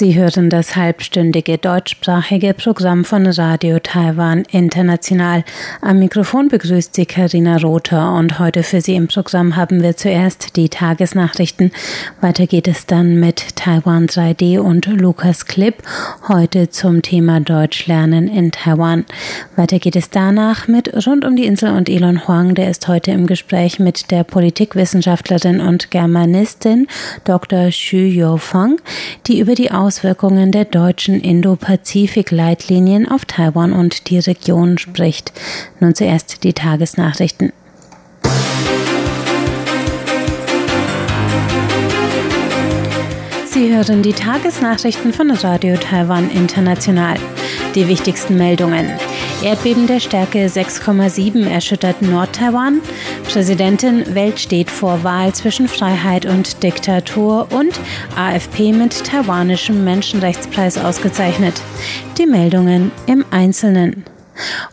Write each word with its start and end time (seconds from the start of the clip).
Sie 0.00 0.14
hören 0.14 0.48
das 0.48 0.76
halbstündige 0.76 1.58
deutschsprachige 1.58 2.54
Programm 2.54 3.04
von 3.04 3.26
Radio 3.26 3.78
Taiwan 3.80 4.44
International. 4.50 5.44
Am 5.82 5.98
Mikrofon 5.98 6.48
begrüßt 6.48 6.94
Sie 6.94 7.04
Karina 7.04 7.58
Rother 7.58 8.14
und 8.14 8.38
heute 8.38 8.62
für 8.62 8.80
Sie 8.80 8.94
im 8.94 9.08
Programm 9.08 9.56
haben 9.56 9.82
wir 9.82 9.98
zuerst 9.98 10.56
die 10.56 10.70
Tagesnachrichten. 10.70 11.70
Weiter 12.22 12.46
geht 12.46 12.66
es 12.66 12.86
dann 12.86 13.20
mit 13.20 13.56
Taiwan 13.56 14.06
3D 14.06 14.58
und 14.58 14.86
Lukas 14.86 15.44
Clip. 15.44 15.74
Heute 16.28 16.70
zum 16.70 17.02
Thema 17.02 17.40
Deutsch 17.40 17.86
lernen 17.86 18.26
in 18.26 18.52
Taiwan. 18.52 19.04
Weiter 19.54 19.80
geht 19.80 19.96
es 19.96 20.08
danach 20.08 20.66
mit 20.66 21.06
Rund 21.06 21.26
um 21.26 21.36
die 21.36 21.44
Insel 21.44 21.76
und 21.76 21.90
Elon 21.90 22.26
Huang, 22.26 22.54
der 22.54 22.70
ist 22.70 22.88
heute 22.88 23.10
im 23.10 23.26
Gespräch 23.26 23.78
mit 23.78 24.10
der 24.10 24.24
Politikwissenschaftlerin 24.24 25.60
und 25.60 25.90
Germanistin 25.90 26.86
Dr. 27.24 27.68
Xu 27.68 27.96
Yofang, 27.96 28.80
die 29.26 29.40
über 29.40 29.54
die 29.54 29.70
Auswirkungen 29.90 30.52
der 30.52 30.66
deutschen 30.66 31.20
Indo-Pazifik-Leitlinien 31.20 33.10
auf 33.10 33.24
Taiwan 33.24 33.72
und 33.72 34.08
die 34.08 34.20
Region 34.20 34.78
spricht. 34.78 35.32
Nun 35.80 35.96
zuerst 35.96 36.44
die 36.44 36.52
Tagesnachrichten. 36.52 37.52
Sie 43.46 43.74
hören 43.74 44.02
die 44.02 44.12
Tagesnachrichten 44.12 45.12
von 45.12 45.32
Radio 45.32 45.76
Taiwan 45.76 46.30
International. 46.30 47.16
Die 47.74 47.88
wichtigsten 47.88 48.36
Meldungen. 48.36 48.86
Erdbeben 49.42 49.86
der 49.86 50.00
Stärke 50.00 50.46
6,7 50.46 51.48
erschüttert 51.48 52.02
Nordtaiwan. 52.02 52.82
Präsidentin 53.24 54.14
Welt 54.14 54.38
steht 54.38 54.70
vor 54.70 55.02
Wahl 55.02 55.32
zwischen 55.32 55.66
Freiheit 55.66 56.26
und 56.26 56.62
Diktatur 56.62 57.48
und 57.50 57.80
AFP 58.16 58.72
mit 58.72 59.02
taiwanischem 59.02 59.82
Menschenrechtspreis 59.82 60.76
ausgezeichnet. 60.76 61.54
Die 62.18 62.26
Meldungen 62.26 62.92
im 63.06 63.24
Einzelnen. 63.30 64.04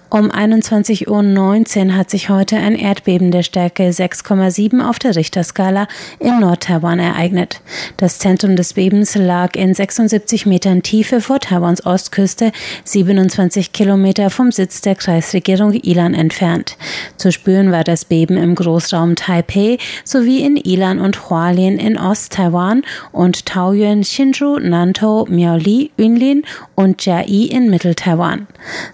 Um 0.09 0.31
21.19 0.31 1.87
Uhr 1.87 1.95
hat 1.97 2.09
sich 2.09 2.29
heute 2.29 2.55
ein 2.55 2.75
Erdbeben 2.75 3.29
der 3.29 3.43
Stärke 3.43 3.89
6,7 3.89 4.81
auf 4.81 4.99
der 4.99 5.17
Richterskala 5.17 5.89
in 6.19 6.39
Nord-Taiwan 6.39 6.99
ereignet. 6.99 7.59
Das 7.97 8.17
Zentrum 8.17 8.55
des 8.55 8.73
Bebens 8.73 9.15
lag 9.15 9.57
in 9.57 9.73
76 9.73 10.45
Metern 10.45 10.81
Tiefe 10.81 11.19
vor 11.19 11.41
Taiwans 11.41 11.85
Ostküste, 11.85 12.53
27 12.85 13.73
Kilometer 13.73 14.29
vom 14.29 14.53
Sitz 14.53 14.79
der 14.79 14.95
Kreisregierung 14.95 15.73
Ilan 15.73 16.13
entfernt. 16.13 16.77
Zu 17.17 17.33
spüren 17.33 17.73
war 17.73 17.83
das 17.83 18.05
Beben 18.05 18.37
im 18.37 18.55
Großraum 18.55 19.17
Taipei 19.17 19.77
sowie 20.05 20.39
in 20.39 20.55
Ilan 20.55 21.01
und 21.01 21.29
Hualien 21.29 21.77
in 21.77 21.97
Ost-Taiwan 21.97 22.83
und 23.11 23.45
Taoyuan, 23.45 24.03
Hsinchu, 24.03 24.57
Nantou, 24.57 25.25
Miaoli, 25.27 25.91
Yunlin 25.97 26.43
und 26.75 27.05
Jiai 27.05 27.49
in 27.51 27.69
Mittel-Taiwan. 27.69 28.47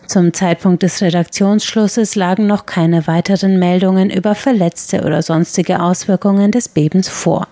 Zum 0.07 0.33
Zeitpunkt 0.33 0.81
des 0.81 1.02
Redaktionsschlusses 1.03 2.15
lagen 2.15 2.47
noch 2.47 2.65
keine 2.65 3.05
weiteren 3.05 3.59
Meldungen 3.59 4.09
über 4.09 4.33
verletzte 4.33 5.03
oder 5.03 5.21
sonstige 5.21 5.81
Auswirkungen 5.81 6.51
des 6.51 6.69
Bebens 6.69 7.09
vor. 7.09 7.47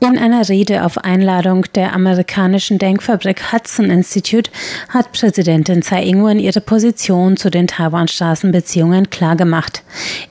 In 0.00 0.16
einer 0.16 0.48
Rede 0.48 0.84
auf 0.84 0.98
Einladung 0.98 1.66
der 1.74 1.92
amerikanischen 1.92 2.78
Denkfabrik 2.78 3.52
Hudson 3.52 3.90
Institute 3.90 4.48
hat 4.88 5.10
Präsidentin 5.10 5.82
Tsai 5.82 6.04
Ing-wen 6.04 6.38
ihre 6.38 6.60
Position 6.60 7.36
zu 7.36 7.50
den 7.50 7.66
Taiwan-Straßenbeziehungen 7.66 9.10
klargemacht. 9.10 9.82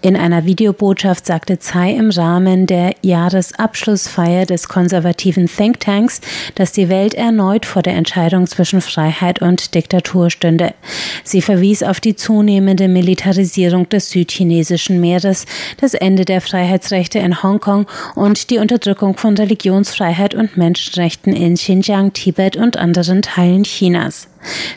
In 0.01 0.15
einer 0.15 0.45
Videobotschaft 0.45 1.25
sagte 1.25 1.59
Tsai 1.59 1.91
im 1.91 2.11
Rahmen 2.11 2.65
der 2.65 2.95
Jahresabschlussfeier 3.01 4.45
des 4.45 4.69
konservativen 4.69 5.47
Thinktanks, 5.47 6.21
dass 6.55 6.71
die 6.71 6.87
Welt 6.87 7.13
erneut 7.13 7.65
vor 7.65 7.81
der 7.81 7.95
Entscheidung 7.95 8.47
zwischen 8.47 8.79
Freiheit 8.79 9.41
und 9.41 9.75
Diktatur 9.75 10.29
stünde. 10.29 10.75
Sie 11.25 11.41
verwies 11.41 11.83
auf 11.83 11.99
die 11.99 12.15
zunehmende 12.15 12.87
Militarisierung 12.87 13.89
des 13.89 14.11
südchinesischen 14.11 15.01
Meeres, 15.01 15.45
das 15.81 15.93
Ende 15.93 16.23
der 16.23 16.39
Freiheitsrechte 16.39 17.19
in 17.19 17.43
Hongkong 17.43 17.85
und 18.15 18.49
die 18.49 18.59
Unterdrückung 18.59 19.17
von 19.17 19.35
Religion 19.35 19.56
Religionsfreiheit 19.57 20.35
und 20.35 20.55
Menschenrechten 20.55 21.33
in 21.33 21.55
Xinjiang, 21.55 22.13
Tibet 22.13 22.55
und 22.57 22.77
anderen 22.77 23.23
Teilen 23.23 23.63
Chinas. 23.63 24.27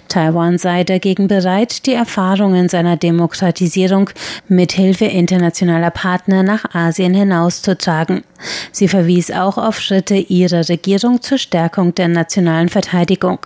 Taiwan 0.09 0.57
sei 0.57 0.85
dagegen 0.85 1.29
bereit, 1.29 1.85
die 1.85 1.93
Erfahrungen 1.93 2.71
seiner 2.71 2.97
Demokratisierung 2.97 4.09
mithilfe 4.49 5.05
internationaler 5.05 5.91
Partner 5.91 6.43
nach 6.43 6.65
Asien 6.75 7.13
hinauszutragen. 7.13 8.25
Sie 8.73 8.89
verwies 8.89 9.31
auch 9.31 9.59
auf 9.59 9.81
Schritte 9.81 10.17
ihrer 10.17 10.67
Regierung 10.69 11.21
zur 11.21 11.37
Stärkung 11.37 11.95
der 11.95 12.09
nationalen 12.09 12.71
Verteidigung. 12.71 13.39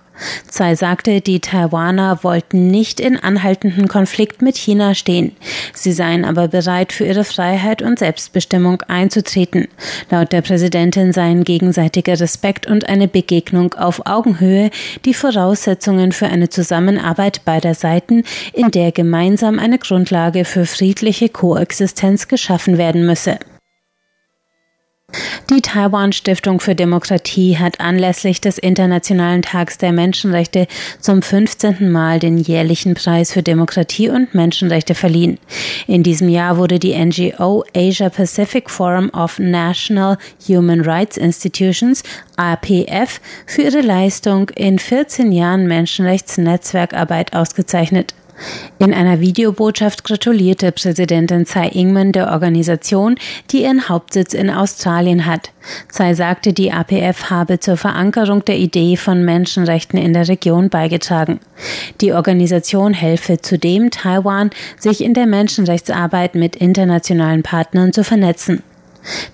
Tsai 0.48 0.76
sagte, 0.76 1.20
die 1.20 1.40
Taiwaner 1.40 2.22
wollten 2.22 2.68
nicht 2.68 3.00
in 3.00 3.16
anhaltenden 3.16 3.88
Konflikt 3.88 4.42
mit 4.42 4.56
China 4.56 4.94
stehen. 4.94 5.34
Sie 5.74 5.92
seien 5.92 6.24
aber 6.24 6.48
bereit, 6.48 6.92
für 6.92 7.04
ihre 7.04 7.24
Freiheit 7.24 7.82
und 7.82 7.98
Selbstbestimmung 7.98 8.82
einzutreten. 8.82 9.68
Laut 10.10 10.32
der 10.32 10.42
Präsidentin 10.42 11.12
seien 11.12 11.44
gegenseitiger 11.44 12.18
Respekt 12.20 12.66
und 12.66 12.88
eine 12.88 13.08
Begegnung 13.08 13.74
auf 13.74 14.06
Augenhöhe 14.06 14.70
die 15.04 15.14
Voraussetzungen 15.14 16.12
für 16.12 16.26
eine 16.26 16.48
Zusammenarbeit 16.48 17.44
beider 17.44 17.74
Seiten, 17.74 18.24
in 18.52 18.70
der 18.70 18.92
gemeinsam 18.92 19.58
eine 19.58 19.78
Grundlage 19.78 20.44
für 20.44 20.66
friedliche 20.66 21.28
Koexistenz 21.28 22.28
geschaffen 22.28 22.78
werden 22.78 23.06
müsse. 23.06 23.38
Die 25.50 25.60
Taiwan 25.60 26.12
Stiftung 26.12 26.60
für 26.60 26.74
Demokratie 26.74 27.58
hat 27.58 27.80
anlässlich 27.80 28.40
des 28.40 28.58
Internationalen 28.58 29.42
Tags 29.42 29.78
der 29.78 29.92
Menschenrechte 29.92 30.66
zum 31.00 31.22
15. 31.22 31.90
Mal 31.90 32.18
den 32.18 32.38
jährlichen 32.38 32.94
Preis 32.94 33.32
für 33.32 33.42
Demokratie 33.42 34.08
und 34.08 34.34
Menschenrechte 34.34 34.94
verliehen. 34.94 35.38
In 35.86 36.02
diesem 36.02 36.28
Jahr 36.28 36.56
wurde 36.56 36.78
die 36.78 36.94
NGO 36.96 37.64
Asia 37.74 38.08
Pacific 38.08 38.70
Forum 38.70 39.10
of 39.10 39.38
National 39.38 40.18
Human 40.48 40.80
Rights 40.80 41.16
Institutions 41.16 42.02
APF 42.36 43.20
für 43.46 43.62
ihre 43.62 43.80
Leistung 43.80 44.48
in 44.50 44.78
14 44.78 45.30
Jahren 45.32 45.66
Menschenrechtsnetzwerkarbeit 45.66 47.34
ausgezeichnet. 47.34 48.14
In 48.78 48.92
einer 48.92 49.20
Videobotschaft 49.20 50.04
gratulierte 50.04 50.72
Präsidentin 50.72 51.46
Tsai 51.46 51.68
Ing-wen 51.68 52.12
der 52.12 52.32
Organisation, 52.32 53.16
die 53.50 53.62
ihren 53.62 53.88
Hauptsitz 53.88 54.34
in 54.34 54.50
Australien 54.50 55.26
hat. 55.26 55.50
Tsai 55.88 56.14
sagte, 56.14 56.52
die 56.52 56.72
APF 56.72 57.30
habe 57.30 57.60
zur 57.60 57.76
Verankerung 57.76 58.44
der 58.44 58.58
Idee 58.58 58.96
von 58.96 59.24
Menschenrechten 59.24 59.98
in 59.98 60.12
der 60.12 60.28
Region 60.28 60.68
beigetragen. 60.68 61.40
Die 62.00 62.12
Organisation 62.12 62.92
helfe 62.92 63.40
zudem 63.40 63.90
Taiwan, 63.90 64.50
sich 64.78 65.02
in 65.02 65.14
der 65.14 65.26
Menschenrechtsarbeit 65.26 66.34
mit 66.34 66.56
internationalen 66.56 67.42
Partnern 67.42 67.92
zu 67.92 68.04
vernetzen. 68.04 68.62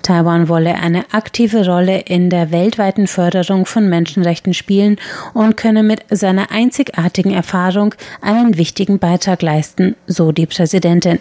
Taiwan 0.03 0.48
wolle 0.48 0.75
eine 0.75 1.04
aktive 1.12 1.66
Rolle 1.66 2.00
in 2.00 2.31
der 2.31 2.50
weltweiten 2.50 3.06
Förderung 3.06 3.66
von 3.66 3.88
Menschenrechten 3.88 4.54
spielen 4.54 4.97
und 5.34 5.56
könne 5.56 5.82
mit 5.82 6.04
seiner 6.10 6.50
einzigartigen 6.50 7.32
Erfahrung 7.32 7.94
einen 8.20 8.56
wichtigen 8.56 8.98
Beitrag 8.98 9.42
leisten, 9.42 9.97
so 10.06 10.32
die 10.32 10.47
Präsidentin. 10.47 11.19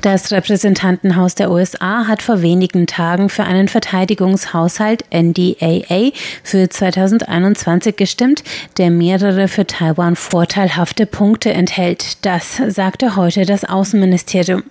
Das 0.00 0.32
Repräsentantenhaus 0.32 1.34
der 1.34 1.50
USA 1.50 2.06
hat 2.06 2.22
vor 2.22 2.40
wenigen 2.40 2.86
Tagen 2.86 3.28
für 3.28 3.44
einen 3.44 3.68
Verteidigungshaushalt 3.68 5.04
NDAA 5.12 6.12
für 6.42 6.68
2021 6.68 7.96
gestimmt, 7.96 8.44
der 8.78 8.90
mehrere 8.90 9.48
für 9.48 9.66
Taiwan 9.66 10.16
vorteilhafte 10.16 11.06
Punkte 11.06 11.52
enthält. 11.52 12.24
Das 12.24 12.62
sagte 12.68 13.16
heute 13.16 13.44
das 13.44 13.64
Außenministerium. 13.64 14.62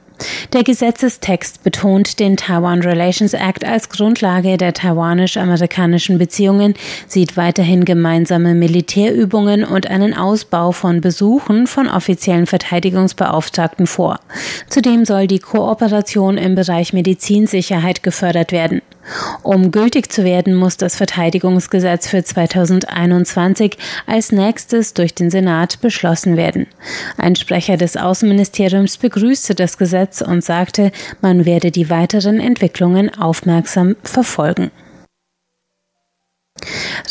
Der 0.53 0.63
Gesetzestext 0.63 1.63
betont 1.63 2.19
den 2.19 2.37
Taiwan 2.37 2.81
Relations 2.81 3.33
Act 3.33 3.65
als 3.65 3.89
Grundlage 3.89 4.57
der 4.57 4.73
taiwanisch-amerikanischen 4.73 6.17
Beziehungen, 6.17 6.73
sieht 7.07 7.37
weiterhin 7.37 7.85
gemeinsame 7.85 8.53
Militärübungen 8.53 9.63
und 9.63 9.87
einen 9.87 10.13
Ausbau 10.13 10.71
von 10.71 11.01
Besuchen 11.01 11.67
von 11.67 11.87
offiziellen 11.87 12.45
Verteidigungsbeauftragten 12.45 13.87
vor. 13.87 14.19
Zudem 14.69 15.05
soll 15.05 15.27
die 15.27 15.39
Kooperation 15.39 16.37
im 16.37 16.55
Bereich 16.55 16.93
Medizinsicherheit 16.93 18.03
gefördert 18.03 18.51
werden. 18.51 18.81
Um 19.43 19.71
gültig 19.71 20.11
zu 20.11 20.23
werden, 20.23 20.55
muss 20.55 20.77
das 20.77 20.95
Verteidigungsgesetz 20.95 22.07
für 22.07 22.23
2021 22.23 23.77
als 24.05 24.31
nächstes 24.31 24.93
durch 24.93 25.13
den 25.13 25.29
Senat 25.29 25.81
beschlossen 25.81 26.37
werden. 26.37 26.67
Ein 27.17 27.35
Sprecher 27.35 27.77
des 27.77 27.97
Außenministeriums 27.97 28.97
begrüßte 28.97 29.55
das 29.55 29.77
Gesetz 29.77 30.21
und 30.21 30.43
sagte, 30.43 30.91
man 31.21 31.45
werde 31.45 31.71
die 31.71 31.89
weiteren 31.89 32.39
Entwicklungen 32.39 33.13
aufmerksam 33.17 33.95
verfolgen. 34.03 34.71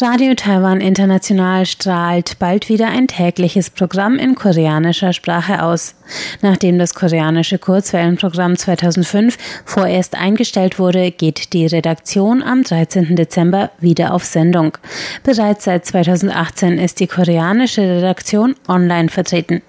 Radio 0.01 0.35
Taiwan 0.35 0.81
International 0.81 1.65
strahlt 1.65 2.39
bald 2.39 2.69
wieder 2.69 2.89
ein 2.89 3.09
tägliches 3.09 3.71
Programm 3.71 4.19
in 4.19 4.35
koreanischer 4.35 5.13
Sprache 5.13 5.63
aus. 5.63 5.95
Nachdem 6.43 6.79
das 6.79 6.95
koreanische 6.95 7.59
Kurzwellenprogramm 7.59 8.57
2005 8.57 9.39
vorerst 9.65 10.15
eingestellt 10.15 10.79
wurde, 10.79 11.11
geht 11.11 11.53
die 11.53 11.67
Redaktion 11.67 12.43
am 12.43 12.63
13. 12.63 13.17
Dezember 13.17 13.71
wieder 13.81 14.13
auf 14.13 14.25
Sendung. 14.25 14.77
Bereits 15.23 15.65
seit 15.65 15.87
2018 15.87 16.79
ist 16.79 17.01
die 17.01 17.07
koreanische 17.07 17.83
Redaktion 17.83 18.55
online 18.69 19.09
vertreten. 19.09 19.63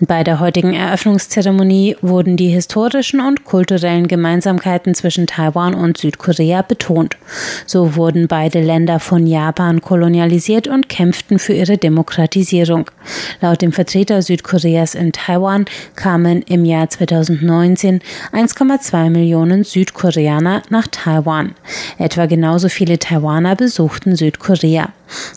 Bei 0.00 0.24
der 0.24 0.40
heutigen 0.40 0.74
Eröffnungszeremonie 0.74 1.96
wurden 2.02 2.36
die 2.36 2.48
historischen 2.48 3.20
und 3.20 3.44
kulturellen 3.44 4.08
Gemeinsamkeiten 4.08 4.94
zwischen 4.94 5.26
Taiwan 5.26 5.74
und 5.74 5.96
Südkorea 5.96 6.62
betont. 6.62 7.16
So 7.66 7.94
wurden 7.94 8.26
beide 8.26 8.60
Länder 8.60 8.98
von 8.98 9.26
Japan 9.26 9.80
kolonialisiert 9.80 10.66
und 10.66 10.88
kämpften 10.88 11.38
für 11.38 11.52
ihre 11.52 11.78
Demokratisierung. 11.78 12.90
Laut 13.40 13.62
dem 13.62 13.72
Vertreter 13.72 14.22
Südkoreas 14.22 14.94
in 14.94 15.12
Taiwan 15.12 15.66
kamen 15.94 16.42
im 16.42 16.64
Jahr 16.64 16.88
2019 16.88 18.00
1,2 18.32 19.10
Millionen 19.10 19.64
Südkoreaner 19.64 20.62
nach 20.68 20.88
Taiwan. 20.88 21.54
Etwa 21.98 22.26
genauso 22.26 22.68
viele 22.68 22.98
Taiwaner 22.98 23.54
besuchten 23.54 24.16
Südkorea. 24.16 24.88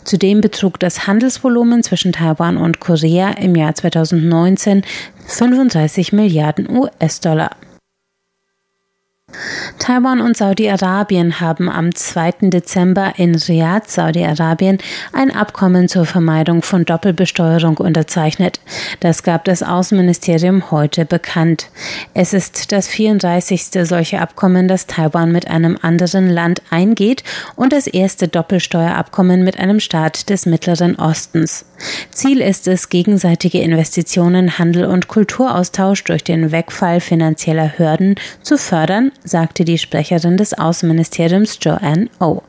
Zudem 0.04 0.40
betrug 0.40 0.78
das 0.78 1.06
Handelsvolumen 1.06 1.82
zwischen 1.82 2.12
Taiwan 2.12 2.56
und 2.56 2.80
Korea 2.80 3.30
im 3.30 3.54
Jahr 3.54 3.74
2019 3.74 4.82
35 5.26 6.12
Milliarden 6.12 6.68
US-Dollar. 6.70 7.50
Taiwan 9.78 10.20
und 10.20 10.36
Saudi-Arabien 10.36 11.40
haben 11.40 11.68
am 11.68 11.94
2. 11.94 12.48
Dezember 12.50 13.14
in 13.16 13.34
Riyadh, 13.34 13.88
Saudi-Arabien, 13.88 14.78
ein 15.12 15.30
Abkommen 15.30 15.88
zur 15.88 16.06
Vermeidung 16.06 16.62
von 16.62 16.84
Doppelbesteuerung 16.84 17.76
unterzeichnet. 17.76 18.60
Das 19.00 19.22
gab 19.22 19.44
das 19.44 19.62
Außenministerium 19.62 20.70
heute 20.70 21.04
bekannt. 21.04 21.68
Es 22.14 22.32
ist 22.32 22.72
das 22.72 22.88
34. 22.88 23.68
solche 23.82 24.20
Abkommen, 24.20 24.68
das 24.68 24.86
Taiwan 24.86 25.32
mit 25.32 25.48
einem 25.48 25.78
anderen 25.82 26.30
Land 26.30 26.62
eingeht 26.70 27.22
und 27.54 27.72
das 27.72 27.86
erste 27.86 28.28
Doppelsteuerabkommen 28.28 29.44
mit 29.44 29.58
einem 29.58 29.80
Staat 29.80 30.30
des 30.30 30.46
Mittleren 30.46 30.96
Ostens. 30.96 31.64
Ziel 32.10 32.40
ist 32.40 32.66
es, 32.68 32.88
gegenseitige 32.88 33.60
Investitionen, 33.60 34.58
Handel 34.58 34.86
und 34.86 35.08
Kulturaustausch 35.08 36.04
durch 36.04 36.24
den 36.24 36.52
Wegfall 36.52 37.00
finanzieller 37.00 37.78
Hürden 37.78 38.14
zu 38.42 38.56
fördern, 38.56 39.12
sagte 39.24 39.64
die 39.64 39.78
Sprecherin 39.78 40.36
des 40.36 40.54
Außenministeriums 40.54 41.58
Joanne 41.60 42.08
O. 42.20 42.42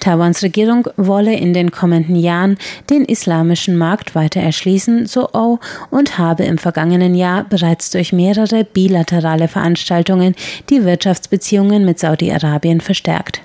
Taiwans 0.00 0.42
Regierung 0.42 0.88
wolle 0.96 1.34
in 1.34 1.54
den 1.54 1.70
kommenden 1.70 2.16
Jahren 2.16 2.58
den 2.90 3.04
islamischen 3.04 3.76
Markt 3.76 4.14
weiter 4.14 4.40
erschließen, 4.40 5.06
so 5.06 5.30
O, 5.32 5.58
und 5.90 6.18
habe 6.18 6.44
im 6.44 6.58
vergangenen 6.58 7.14
Jahr 7.14 7.44
bereits 7.44 7.90
durch 7.90 8.12
mehrere 8.12 8.64
bilaterale 8.64 9.48
Veranstaltungen 9.48 10.34
die 10.70 10.84
Wirtschaftsbeziehungen 10.84 11.84
mit 11.84 11.98
Saudi-Arabien 11.98 12.80
verstärkt. 12.80 13.40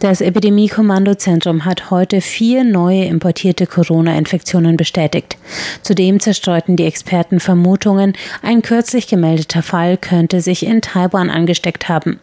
Das 0.00 0.20
Epidemie-Kommandozentrum 0.20 1.64
hat 1.64 1.90
heute 1.90 2.20
vier 2.20 2.64
neue 2.64 3.04
importierte 3.04 3.66
Corona-Infektionen 3.66 4.76
bestätigt. 4.76 5.36
Zudem 5.82 6.20
zerstreuten 6.20 6.76
die 6.76 6.86
Experten 6.86 7.40
Vermutungen, 7.40 8.14
ein 8.42 8.62
kürzlich 8.62 9.06
gemeldeter 9.06 9.62
Fall 9.62 9.96
könnte 9.96 10.40
sich 10.40 10.66
in 10.66 10.80
Taiwan 10.80 11.30
angesteckt 11.30 11.88
haben. 11.88 12.20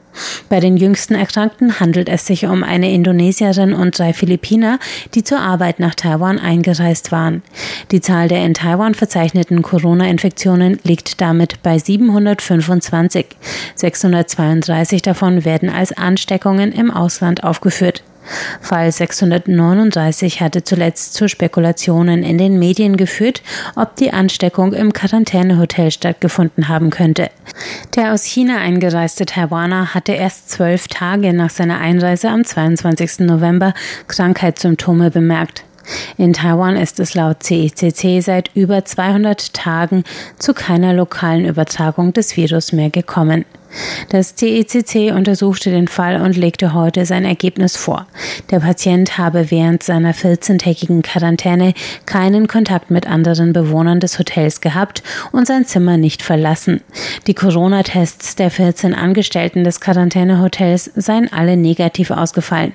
Bei 0.50 0.60
den 0.60 0.78
jüngsten 0.78 1.16
Erkrankten 1.16 1.80
handelt 1.80 2.10
es 2.10 2.26
sich 2.26 2.46
um 2.46 2.64
eine 2.64 2.92
Indonesierin 2.92 3.74
und 3.74 3.98
drei 3.98 4.14
Philippiner, 4.14 4.80
die 5.14 5.24
zur 5.24 5.40
Arbeit 5.40 5.80
nach 5.80 5.96
Taiwan 5.96 6.40
eingereist 6.40 7.12
waren. 7.12 7.44
Die 7.92 8.02
Zahl 8.02 8.28
der 8.28 8.46
in 8.46 8.54
Taiwan 8.54 8.96
verzeichneten 8.96 9.62
Corona-Infektionen 9.62 10.80
liegt 10.84 11.22
damit 11.22 11.62
bei 11.62 11.78
725. 11.78 13.28
632 13.76 15.02
davon 15.02 15.46
werden 15.46 15.70
als 15.70 15.96
Ansteckungen 15.96 16.72
im 16.72 16.92
Ausland 16.92 17.44
aufgeführt. 17.44 18.04
Fall 18.62 18.92
639 18.92 20.42
hatte 20.42 20.64
zuletzt 20.64 21.14
zu 21.14 21.28
Spekulationen 21.28 22.24
in 22.24 22.38
den 22.38 22.60
Medien 22.60 22.98
geführt, 22.98 23.42
ob 23.76 23.96
die 23.96 24.12
Ansteckung 24.12 24.74
im 24.74 24.94
Quarantänehotel 24.94 25.92
stattgefunden 25.92 26.68
haben 26.68 26.90
könnte. 26.90 27.30
Der 27.96 28.14
aus 28.14 28.24
China 28.24 28.58
eingereiste 28.58 29.26
Taiwaner 29.26 29.94
hatte 29.94 30.14
erst 30.14 30.50
zwölf 30.50 30.88
Tage 30.88 31.34
nach 31.34 31.50
seiner 31.50 31.80
Einreise 31.80 32.30
am 32.30 32.44
22. 32.44 33.20
November 33.20 33.74
Krankheitssymptome 34.08 35.12
bemerkt. 35.12 35.64
In 36.18 36.34
Taiwan 36.34 36.76
ist 36.76 37.00
es 37.00 37.16
laut 37.16 37.44
CECC 37.44 38.22
seit 38.22 38.52
über 38.56 38.86
200 38.86 39.54
Tagen 39.54 40.04
zu 40.38 40.54
keiner 40.54 40.94
lokalen 40.94 41.46
Übertragung 41.46 42.14
des 42.14 42.38
Virus 42.38 42.72
mehr 42.72 42.90
gekommen. 42.90 43.46
Das 44.10 44.36
CECC 44.36 45.12
untersuchte 45.12 45.70
den 45.70 45.88
Fall 45.88 46.22
und 46.22 46.36
legte 46.36 46.74
heute 46.74 47.06
sein 47.06 47.26
Ergebnis 47.26 47.78
vor. 47.78 48.08
Der 48.50 48.60
Patient 48.60 49.18
habe 49.18 49.52
während 49.52 49.84
seiner 49.84 50.14
14-tägigen 50.14 51.02
Quarantäne 51.02 51.74
keinen 52.06 52.48
Kontakt 52.48 52.92
mit 52.92 53.08
anderen 53.08 53.54
Bewohnern 53.54 54.00
des 54.00 54.18
Hotels 54.18 54.62
gehabt 54.62 55.04
und 55.32 55.48
sein 55.48 55.66
Zimmer 55.66 55.98
nicht 55.98 56.22
verlassen. 56.22 56.82
Die 57.28 57.34
Corona-Tests 57.34 58.36
der 58.36 58.50
14 58.50 58.94
Angestellten 58.94 59.64
des 59.64 59.80
Quarantänehotels 59.80 60.92
seien 60.96 61.32
alle 61.32 61.58
negativ 61.58 62.12
ausgefallen. 62.12 62.74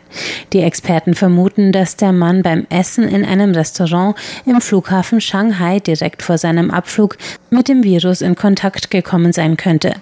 Die 0.52 0.60
Experten 0.60 1.14
vermuten, 1.14 1.72
dass 1.72 1.96
der 1.96 2.12
Mann 2.12 2.42
beim 2.42 2.66
Essen 2.70 3.08
in 3.08 3.24
einem 3.24 3.52
Restaurant 3.52 4.16
im 4.46 4.60
Flughafen 4.60 5.20
Shanghai 5.20 5.80
direkt 5.80 6.22
vor 6.22 6.38
seinem 6.38 6.70
Abflug 6.70 7.16
mit 7.50 7.68
dem 7.68 7.82
Virus 7.82 8.20
in 8.20 8.34
Kontakt 8.34 8.90
gekommen 8.90 9.32
sein 9.32 9.56
könnte. 9.56 9.94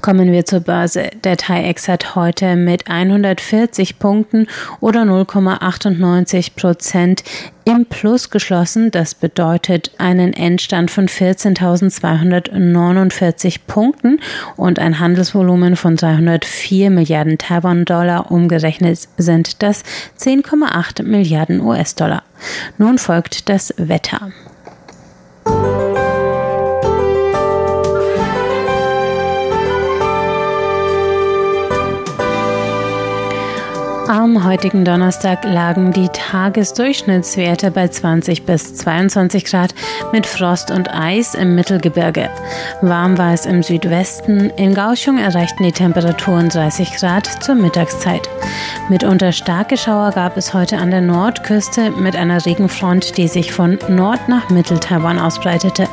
Kommen 0.00 0.30
wir 0.30 0.44
zur 0.44 0.60
Börse. 0.60 1.10
Der 1.24 1.36
TAIEX 1.36 1.88
hat 1.88 2.14
heute 2.14 2.54
mit 2.54 2.88
140 2.88 3.98
Punkten 3.98 4.46
oder 4.80 5.02
0,98 5.02 6.54
Prozent 6.54 7.24
im 7.64 7.84
Plus 7.84 8.30
geschlossen. 8.30 8.92
Das 8.92 9.16
bedeutet 9.16 9.90
einen 9.98 10.32
Endstand 10.32 10.92
von 10.92 11.08
14.249 11.08 13.56
Punkten 13.66 14.20
und 14.56 14.78
ein 14.78 15.00
Handelsvolumen 15.00 15.74
von 15.74 15.96
304 15.96 16.90
Milliarden 16.90 17.36
Taiwan-Dollar. 17.36 18.30
Umgerechnet 18.30 19.00
sind 19.16 19.60
das 19.62 19.82
10,8 20.20 21.02
Milliarden 21.02 21.60
US-Dollar. 21.60 22.22
Nun 22.78 22.98
folgt 22.98 23.48
das 23.48 23.74
Wetter. 23.76 24.30
Am 34.08 34.42
heutigen 34.42 34.86
Donnerstag 34.86 35.44
lagen 35.44 35.92
die 35.92 36.08
Tagesdurchschnittswerte 36.08 37.70
bei 37.70 37.88
20 37.88 38.46
bis 38.46 38.74
22 38.74 39.44
Grad 39.44 39.74
mit 40.12 40.26
Frost 40.26 40.70
und 40.70 40.88
Eis 40.90 41.34
im 41.34 41.54
Mittelgebirge. 41.54 42.30
Warm 42.80 43.18
war 43.18 43.34
es 43.34 43.44
im 43.44 43.62
Südwesten. 43.62 44.48
In 44.56 44.72
Gauchung 44.72 45.18
erreichten 45.18 45.62
die 45.62 45.72
Temperaturen 45.72 46.48
30 46.48 46.96
Grad 46.96 47.26
zur 47.44 47.56
Mittagszeit. 47.56 48.26
Mitunter 48.88 49.30
starke 49.30 49.76
Schauer 49.76 50.12
gab 50.12 50.38
es 50.38 50.54
heute 50.54 50.78
an 50.78 50.90
der 50.90 51.02
Nordküste 51.02 51.90
mit 51.90 52.16
einer 52.16 52.46
Regenfront, 52.46 53.18
die 53.18 53.28
sich 53.28 53.52
von 53.52 53.78
Nord 53.90 54.26
nach 54.26 54.48
Mitteltaiwan 54.48 55.18
ausbreitete. 55.18 55.86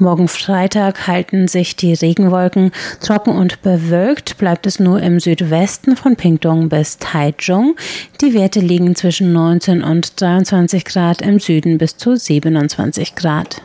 Morgen 0.00 0.28
Freitag 0.28 1.06
halten 1.06 1.48
sich 1.48 1.74
die 1.74 1.92
Regenwolken 1.92 2.70
trocken 3.00 3.32
und 3.36 3.62
bewölkt, 3.62 4.38
bleibt 4.38 4.66
es 4.66 4.78
nur 4.78 5.02
im 5.02 5.18
Südwesten 5.18 5.96
von 5.96 6.14
Pingtung 6.14 6.68
bis 6.68 6.98
Taichung. 6.98 7.76
Die 8.20 8.34
Werte 8.34 8.60
liegen 8.60 8.94
zwischen 8.94 9.32
19 9.32 9.82
und 9.82 10.20
23 10.20 10.84
Grad, 10.84 11.22
im 11.22 11.40
Süden 11.40 11.78
bis 11.78 11.96
zu 11.96 12.16
27 12.16 13.14
Grad. 13.16 13.62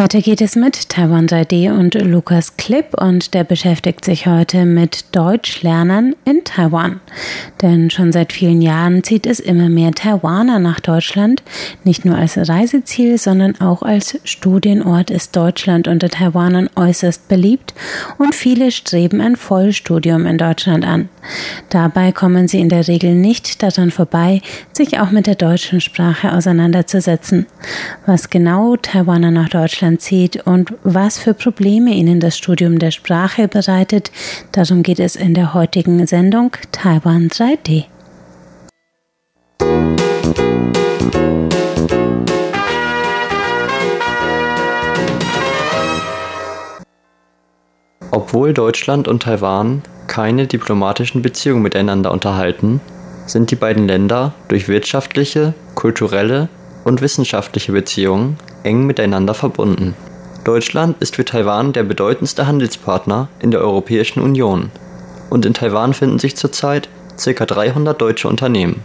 Weiter 0.00 0.22
geht 0.22 0.40
es 0.40 0.56
mit 0.56 0.88
Taiwan 0.88 1.26
3D 1.26 1.78
und 1.78 1.92
Lukas 1.92 2.56
Klipp 2.60 2.92
und 3.00 3.32
der 3.32 3.42
beschäftigt 3.42 4.04
sich 4.04 4.26
heute 4.26 4.66
mit 4.66 5.16
Deutschlernern 5.16 6.14
in 6.26 6.44
Taiwan. 6.44 7.00
Denn 7.62 7.88
schon 7.88 8.12
seit 8.12 8.34
vielen 8.34 8.60
Jahren 8.60 9.02
zieht 9.02 9.26
es 9.26 9.40
immer 9.40 9.70
mehr 9.70 9.92
Taiwaner 9.92 10.58
nach 10.58 10.78
Deutschland. 10.78 11.42
Nicht 11.84 12.04
nur 12.04 12.16
als 12.16 12.36
Reiseziel, 12.36 13.16
sondern 13.16 13.58
auch 13.62 13.80
als 13.80 14.20
Studienort 14.24 15.10
ist 15.10 15.34
Deutschland 15.34 15.88
unter 15.88 16.10
Taiwanern 16.10 16.68
äußerst 16.76 17.28
beliebt 17.28 17.72
und 18.18 18.34
viele 18.34 18.72
streben 18.72 19.22
ein 19.22 19.36
Vollstudium 19.36 20.26
in 20.26 20.36
Deutschland 20.36 20.84
an. 20.84 21.08
Dabei 21.70 22.12
kommen 22.12 22.46
sie 22.46 22.60
in 22.60 22.68
der 22.68 22.88
Regel 22.88 23.14
nicht 23.14 23.62
daran 23.62 23.90
vorbei, 23.90 24.42
sich 24.72 25.00
auch 25.00 25.10
mit 25.10 25.26
der 25.26 25.34
deutschen 25.34 25.80
Sprache 25.80 26.34
auseinanderzusetzen. 26.34 27.46
Was 28.04 28.28
genau 28.28 28.76
Taiwaner 28.76 29.30
nach 29.30 29.48
Deutschland 29.48 30.02
zieht 30.02 30.46
und 30.46 30.74
was 30.84 31.18
für 31.18 31.32
Probleme 31.32 31.92
ihnen 31.92 32.20
das 32.20 32.36
Studium 32.36 32.50
der 32.68 32.90
Sprache 32.90 33.48
bereitet. 33.48 34.12
Darum 34.52 34.82
geht 34.82 35.00
es 35.00 35.16
in 35.16 35.34
der 35.34 35.54
heutigen 35.54 36.06
Sendung 36.06 36.52
Taiwan 36.72 37.28
3D. 37.28 37.84
Obwohl 48.12 48.52
Deutschland 48.52 49.08
und 49.08 49.22
Taiwan 49.22 49.82
keine 50.06 50.46
diplomatischen 50.46 51.22
Beziehungen 51.22 51.62
miteinander 51.62 52.12
unterhalten, 52.12 52.80
sind 53.26 53.50
die 53.50 53.56
beiden 53.56 53.86
Länder 53.86 54.34
durch 54.48 54.68
wirtschaftliche, 54.68 55.54
kulturelle 55.74 56.48
und 56.84 57.00
wissenschaftliche 57.00 57.72
Beziehungen 57.72 58.36
eng 58.64 58.86
miteinander 58.86 59.34
verbunden. 59.34 59.94
Deutschland 60.44 60.96
ist 61.00 61.16
für 61.16 61.24
Taiwan 61.26 61.74
der 61.74 61.82
bedeutendste 61.82 62.46
Handelspartner 62.46 63.28
in 63.40 63.50
der 63.50 63.60
Europäischen 63.60 64.22
Union 64.22 64.70
und 65.28 65.44
in 65.44 65.52
Taiwan 65.52 65.92
finden 65.92 66.18
sich 66.18 66.34
zurzeit 66.34 66.88
ca. 67.22 67.44
300 67.44 68.00
deutsche 68.00 68.26
Unternehmen. 68.26 68.82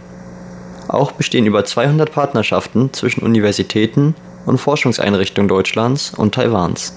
Auch 0.88 1.12
bestehen 1.12 1.46
über 1.46 1.64
200 1.64 2.12
Partnerschaften 2.12 2.92
zwischen 2.92 3.24
Universitäten 3.24 4.14
und 4.44 4.58
Forschungseinrichtungen 4.58 5.48
Deutschlands 5.48 6.12
und 6.14 6.34
Taiwans. 6.34 6.92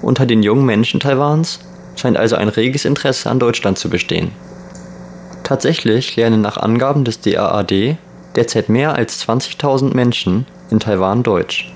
Unter 0.00 0.24
den 0.24 0.42
jungen 0.42 0.64
Menschen 0.64 0.98
Taiwans 0.98 1.60
scheint 1.94 2.16
also 2.16 2.36
ein 2.36 2.48
reges 2.48 2.86
Interesse 2.86 3.28
an 3.28 3.38
Deutschland 3.38 3.78
zu 3.78 3.90
bestehen. 3.90 4.32
Tatsächlich 5.44 6.16
lernen 6.16 6.40
nach 6.40 6.56
Angaben 6.56 7.04
des 7.04 7.20
DAAD 7.20 7.98
derzeit 8.34 8.70
mehr 8.70 8.94
als 8.94 9.22
20.000 9.28 9.94
Menschen 9.94 10.46
in 10.70 10.80
Taiwan 10.80 11.22
Deutsch. 11.22 11.70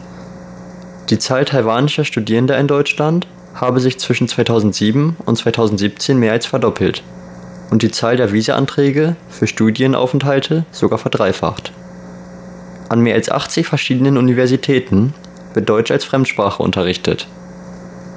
Die 1.10 1.20
Zahl 1.20 1.44
taiwanischer 1.44 2.04
Studierender 2.04 2.58
in 2.58 2.66
Deutschland 2.66 3.28
habe 3.54 3.78
sich 3.78 3.98
zwischen 3.98 4.26
2007 4.26 5.16
und 5.24 5.36
2017 5.36 6.18
mehr 6.18 6.32
als 6.32 6.46
verdoppelt 6.46 7.04
und 7.70 7.82
die 7.82 7.92
Zahl 7.92 8.16
der 8.16 8.32
Visaanträge 8.32 9.14
für 9.28 9.46
Studienaufenthalte 9.46 10.64
sogar 10.72 10.98
verdreifacht. 10.98 11.72
An 12.88 13.00
mehr 13.00 13.14
als 13.14 13.30
80 13.30 13.66
verschiedenen 13.66 14.16
Universitäten 14.16 15.14
wird 15.54 15.68
Deutsch 15.68 15.92
als 15.92 16.04
Fremdsprache 16.04 16.62
unterrichtet. 16.62 17.28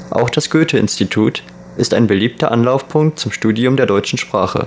Auch 0.10 0.32
das 0.32 0.50
Goethe-Institut 0.50 1.44
ist 1.78 1.94
ein 1.94 2.08
beliebter 2.08 2.52
Anlaufpunkt 2.52 3.20
zum 3.20 3.32
Studium 3.32 3.78
der 3.78 3.86
deutschen 3.86 4.18
Sprache. 4.18 4.66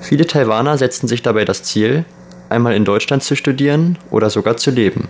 Viele 0.00 0.28
Taiwaner 0.28 0.78
setzen 0.78 1.08
sich 1.08 1.22
dabei 1.22 1.44
das 1.44 1.64
Ziel, 1.64 2.04
einmal 2.48 2.74
in 2.74 2.84
Deutschland 2.84 3.24
zu 3.24 3.34
studieren 3.34 3.98
oder 4.10 4.30
sogar 4.30 4.56
zu 4.56 4.70
leben. 4.70 5.08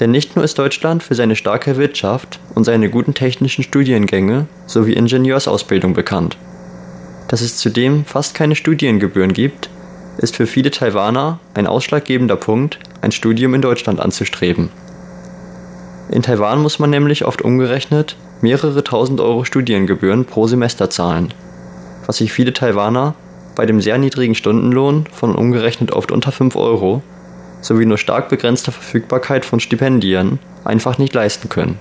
Denn 0.00 0.10
nicht 0.10 0.34
nur 0.34 0.44
ist 0.44 0.58
Deutschland 0.58 1.02
für 1.02 1.14
seine 1.14 1.36
starke 1.36 1.76
Wirtschaft 1.76 2.40
und 2.54 2.64
seine 2.64 2.88
guten 2.88 3.12
technischen 3.12 3.62
Studiengänge 3.62 4.46
sowie 4.66 4.94
Ingenieursausbildung 4.94 5.92
bekannt. 5.92 6.38
Dass 7.28 7.42
es 7.42 7.58
zudem 7.58 8.06
fast 8.06 8.34
keine 8.34 8.56
Studiengebühren 8.56 9.34
gibt, 9.34 9.68
ist 10.16 10.36
für 10.36 10.46
viele 10.46 10.70
Taiwaner 10.70 11.38
ein 11.54 11.66
ausschlaggebender 11.66 12.36
Punkt, 12.36 12.78
ein 13.02 13.12
Studium 13.12 13.54
in 13.54 13.62
Deutschland 13.62 14.00
anzustreben. 14.00 14.70
In 16.10 16.22
Taiwan 16.22 16.60
muss 16.60 16.78
man 16.78 16.90
nämlich 16.90 17.24
oft 17.24 17.42
umgerechnet 17.42 18.16
mehrere 18.40 18.82
tausend 18.82 19.20
Euro 19.20 19.44
Studiengebühren 19.44 20.24
pro 20.24 20.46
Semester 20.46 20.90
zahlen, 20.90 21.32
was 22.06 22.16
sich 22.16 22.32
viele 22.32 22.52
Taiwaner 22.52 23.14
bei 23.54 23.66
dem 23.66 23.80
sehr 23.80 23.98
niedrigen 23.98 24.34
Stundenlohn 24.34 25.04
von 25.12 25.34
umgerechnet 25.34 25.92
oft 25.92 26.10
unter 26.10 26.32
5 26.32 26.56
Euro 26.56 27.02
sowie 27.60 27.86
nur 27.86 27.98
stark 27.98 28.28
begrenzter 28.28 28.72
Verfügbarkeit 28.72 29.44
von 29.44 29.60
Stipendien 29.60 30.38
einfach 30.64 30.98
nicht 30.98 31.14
leisten 31.14 31.48
können. 31.48 31.78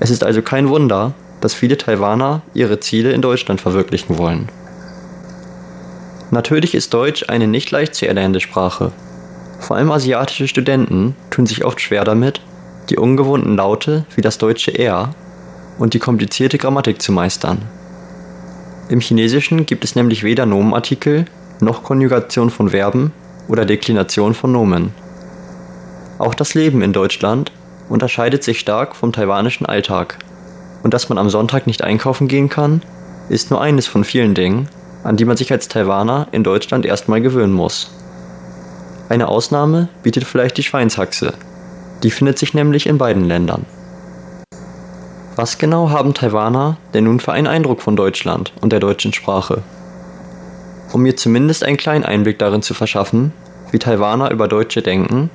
Es 0.00 0.10
ist 0.10 0.24
also 0.24 0.42
kein 0.42 0.68
Wunder, 0.68 1.14
dass 1.40 1.54
viele 1.54 1.76
Taiwaner 1.76 2.42
ihre 2.54 2.80
Ziele 2.80 3.12
in 3.12 3.22
Deutschland 3.22 3.60
verwirklichen 3.60 4.18
wollen. 4.18 4.48
Natürlich 6.30 6.74
ist 6.74 6.92
Deutsch 6.92 7.24
eine 7.28 7.46
nicht 7.46 7.70
leicht 7.70 7.94
zu 7.94 8.06
erlernende 8.06 8.40
Sprache. 8.40 8.92
Vor 9.60 9.76
allem 9.76 9.90
asiatische 9.90 10.46
Studenten 10.46 11.16
tun 11.30 11.46
sich 11.46 11.64
oft 11.64 11.80
schwer 11.80 12.04
damit, 12.04 12.40
die 12.90 12.96
ungewohnten 12.96 13.56
Laute 13.56 14.04
wie 14.14 14.20
das 14.20 14.38
deutsche 14.38 14.76
R 14.78 15.14
und 15.78 15.94
die 15.94 15.98
komplizierte 15.98 16.58
Grammatik 16.58 17.00
zu 17.00 17.12
meistern. 17.12 17.62
Im 18.88 19.00
Chinesischen 19.00 19.66
gibt 19.66 19.84
es 19.84 19.94
nämlich 19.94 20.22
weder 20.22 20.46
Nomenartikel 20.46 21.26
noch 21.60 21.82
Konjugation 21.82 22.50
von 22.50 22.70
Verben 22.70 23.12
oder 23.48 23.64
Deklination 23.64 24.34
von 24.34 24.52
Nomen. 24.52 24.92
Auch 26.18 26.34
das 26.34 26.54
Leben 26.54 26.82
in 26.82 26.92
Deutschland 26.92 27.52
unterscheidet 27.88 28.44
sich 28.44 28.60
stark 28.60 28.94
vom 28.94 29.12
taiwanischen 29.12 29.66
Alltag. 29.66 30.18
Und 30.82 30.94
dass 30.94 31.08
man 31.08 31.18
am 31.18 31.30
Sonntag 31.30 31.66
nicht 31.66 31.82
einkaufen 31.82 32.28
gehen 32.28 32.48
kann, 32.48 32.82
ist 33.28 33.50
nur 33.50 33.60
eines 33.60 33.86
von 33.86 34.04
vielen 34.04 34.34
Dingen, 34.34 34.68
an 35.04 35.16
die 35.16 35.24
man 35.24 35.36
sich 35.36 35.52
als 35.52 35.68
Taiwaner 35.68 36.28
in 36.32 36.44
Deutschland 36.44 36.86
erstmal 36.86 37.20
gewöhnen 37.20 37.52
muss. 37.52 37.90
Eine 39.08 39.28
Ausnahme 39.28 39.88
bietet 40.02 40.24
vielleicht 40.24 40.56
die 40.56 40.62
Schweinshaxe. 40.62 41.32
Die 42.02 42.10
findet 42.10 42.38
sich 42.38 42.54
nämlich 42.54 42.86
in 42.86 42.98
beiden 42.98 43.24
Ländern. 43.24 43.64
Was 45.36 45.58
genau 45.58 45.90
haben 45.90 46.14
Taiwaner 46.14 46.76
denn 46.94 47.04
nun 47.04 47.20
für 47.20 47.32
einen 47.32 47.46
Eindruck 47.46 47.80
von 47.80 47.96
Deutschland 47.96 48.52
und 48.60 48.72
der 48.72 48.80
deutschen 48.80 49.12
Sprache? 49.12 49.62
Um 50.90 51.02
mir 51.02 51.16
zumindest 51.16 51.64
einen 51.64 51.76
kleinen 51.76 52.04
Einblick 52.04 52.38
darin 52.38 52.62
zu 52.62 52.72
verschaffen, 52.72 53.32
wie 53.70 53.78
Taiwaner 53.78 54.30
über 54.30 54.48
Deutsche 54.48 54.80
denken, 54.80 55.30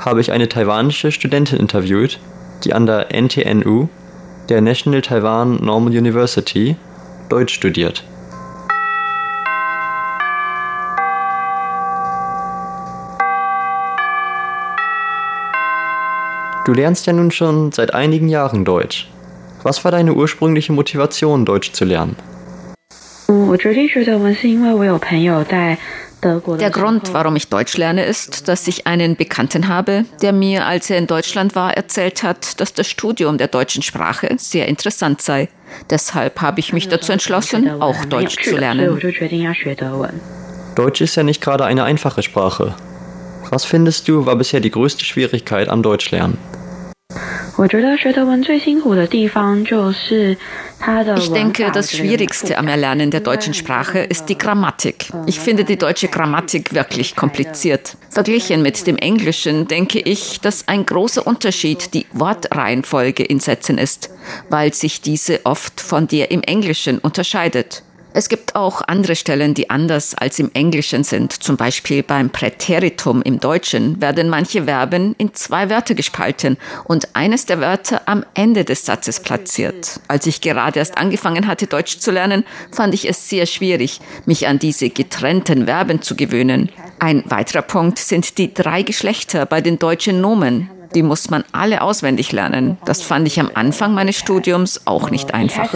habe 0.00 0.20
ich 0.20 0.32
eine 0.32 0.48
taiwanische 0.48 1.12
Studentin 1.12 1.60
interviewt, 1.60 2.18
die 2.64 2.72
an 2.72 2.86
der 2.86 3.08
NTNU, 3.12 3.88
der 4.48 4.60
National 4.60 5.02
Taiwan 5.02 5.56
Normal 5.64 5.96
University, 5.96 6.76
Deutsch 7.28 7.54
studiert. 7.54 8.02
Du 16.64 16.72
lernst 16.72 17.06
ja 17.06 17.12
nun 17.12 17.30
schon 17.30 17.70
seit 17.70 17.94
einigen 17.94 18.28
Jahren 18.28 18.64
Deutsch. 18.64 19.08
Was 19.62 19.84
war 19.84 19.92
deine 19.92 20.14
ursprüngliche 20.14 20.72
Motivation, 20.72 21.44
Deutsch 21.44 21.70
zu 21.72 21.84
lernen? 21.84 22.16
Der 26.22 26.70
Grund, 26.70 27.12
warum 27.12 27.36
ich 27.36 27.48
Deutsch 27.48 27.76
lerne, 27.76 28.04
ist, 28.04 28.48
dass 28.48 28.66
ich 28.66 28.86
einen 28.86 29.16
Bekannten 29.16 29.68
habe, 29.68 30.04
der 30.22 30.32
mir, 30.32 30.66
als 30.66 30.90
er 30.90 30.98
in 30.98 31.06
Deutschland 31.06 31.54
war, 31.54 31.76
erzählt 31.76 32.22
hat, 32.22 32.60
dass 32.60 32.72
das 32.72 32.88
Studium 32.88 33.38
der 33.38 33.48
deutschen 33.48 33.82
Sprache 33.82 34.28
sehr 34.38 34.66
interessant 34.66 35.20
sei. 35.22 35.48
Deshalb 35.90 36.40
habe 36.40 36.60
ich 36.60 36.72
mich 36.72 36.88
dazu 36.88 37.12
entschlossen, 37.12 37.80
auch 37.80 38.04
Deutsch 38.06 38.42
zu 38.42 38.56
lernen. 38.56 39.00
Deutsch 40.74 41.00
ist 41.00 41.16
ja 41.16 41.22
nicht 41.22 41.40
gerade 41.40 41.64
eine 41.64 41.84
einfache 41.84 42.22
Sprache. 42.22 42.74
Was 43.50 43.64
findest 43.64 44.08
du, 44.08 44.26
war 44.26 44.36
bisher 44.36 44.60
die 44.60 44.70
größte 44.70 45.04
Schwierigkeit 45.04 45.68
am 45.68 45.82
Deutschlernen? 45.82 46.38
Ich 51.16 51.32
denke, 51.32 51.70
das 51.72 51.92
Schwierigste 51.92 52.58
am 52.58 52.68
Erlernen 52.68 53.10
der 53.10 53.20
deutschen 53.20 53.54
Sprache 53.54 54.00
ist 54.00 54.26
die 54.26 54.36
Grammatik. 54.36 55.06
Ich 55.26 55.40
finde 55.40 55.64
die 55.64 55.78
deutsche 55.78 56.08
Grammatik 56.08 56.74
wirklich 56.74 57.16
kompliziert. 57.16 57.96
Verglichen 58.10 58.60
mit 58.60 58.86
dem 58.86 58.96
Englischen 58.98 59.66
denke 59.68 60.00
ich, 60.00 60.40
dass 60.40 60.68
ein 60.68 60.84
großer 60.84 61.26
Unterschied 61.26 61.94
die 61.94 62.06
Wortreihenfolge 62.12 63.22
in 63.22 63.40
Sätzen 63.40 63.78
ist, 63.78 64.10
weil 64.50 64.74
sich 64.74 65.00
diese 65.00 65.46
oft 65.46 65.80
von 65.80 66.06
der 66.08 66.30
im 66.30 66.42
Englischen 66.42 66.98
unterscheidet. 66.98 67.82
Es 68.18 68.30
gibt 68.30 68.54
auch 68.54 68.80
andere 68.80 69.14
Stellen, 69.14 69.52
die 69.52 69.68
anders 69.68 70.14
als 70.14 70.38
im 70.38 70.50
Englischen 70.54 71.04
sind. 71.04 71.34
Zum 71.34 71.58
Beispiel 71.58 72.02
beim 72.02 72.30
Präteritum 72.30 73.20
im 73.20 73.40
Deutschen 73.40 74.00
werden 74.00 74.30
manche 74.30 74.64
Verben 74.64 75.14
in 75.18 75.34
zwei 75.34 75.68
Wörter 75.68 75.94
gespalten 75.94 76.56
und 76.84 77.14
eines 77.14 77.44
der 77.44 77.60
Wörter 77.60 78.00
am 78.06 78.24
Ende 78.32 78.64
des 78.64 78.86
Satzes 78.86 79.20
platziert. 79.20 80.00
Als 80.08 80.26
ich 80.26 80.40
gerade 80.40 80.78
erst 80.78 80.96
angefangen 80.96 81.46
hatte, 81.46 81.66
Deutsch 81.66 81.98
zu 81.98 82.10
lernen, 82.10 82.46
fand 82.72 82.94
ich 82.94 83.06
es 83.06 83.28
sehr 83.28 83.44
schwierig, 83.44 84.00
mich 84.24 84.48
an 84.48 84.58
diese 84.58 84.88
getrennten 84.88 85.66
Verben 85.66 86.00
zu 86.00 86.16
gewöhnen. 86.16 86.70
Ein 86.98 87.22
weiterer 87.26 87.60
Punkt 87.60 87.98
sind 87.98 88.38
die 88.38 88.54
drei 88.54 88.80
Geschlechter 88.80 89.44
bei 89.44 89.60
den 89.60 89.78
deutschen 89.78 90.22
Nomen. 90.22 90.70
Die 90.94 91.02
muss 91.02 91.28
man 91.28 91.44
alle 91.52 91.82
auswendig 91.82 92.32
lernen. 92.32 92.78
Das 92.86 93.02
fand 93.02 93.26
ich 93.26 93.38
am 93.38 93.50
Anfang 93.52 93.92
meines 93.92 94.16
Studiums 94.16 94.86
auch 94.86 95.10
nicht 95.10 95.34
einfach. 95.34 95.70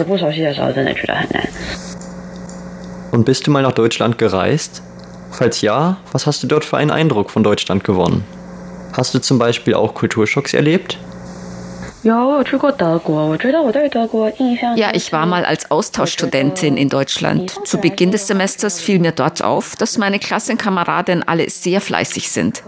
Und 3.11 3.25
bist 3.25 3.45
du 3.45 3.51
mal 3.51 3.61
nach 3.61 3.73
Deutschland 3.73 4.17
gereist? 4.17 4.81
Falls 5.31 5.61
ja, 5.61 5.97
was 6.11 6.25
hast 6.25 6.43
du 6.43 6.47
dort 6.47 6.65
für 6.65 6.77
einen 6.77 6.91
Eindruck 6.91 7.29
von 7.29 7.43
Deutschland 7.43 7.83
gewonnen? 7.83 8.23
Hast 8.93 9.13
du 9.13 9.19
zum 9.19 9.37
Beispiel 9.37 9.73
auch 9.73 9.93
Kulturschocks 9.93 10.53
erlebt? 10.53 10.97
Ja, 12.03 12.41
ich 14.93 15.13
war 15.13 15.25
mal 15.27 15.45
als 15.45 15.69
Austauschstudentin 15.69 16.75
in 16.75 16.89
Deutschland. 16.89 17.67
Zu 17.67 17.77
Beginn 17.77 18.11
des 18.11 18.25
Semesters 18.25 18.81
fiel 18.81 18.97
mir 18.97 19.11
dort 19.11 19.43
auf, 19.43 19.75
dass 19.75 19.99
meine 19.99 20.17
Klassenkameraden 20.17 21.21
alle 21.21 21.47
sehr 21.51 21.79
fleißig 21.79 22.31
sind. 22.31 22.63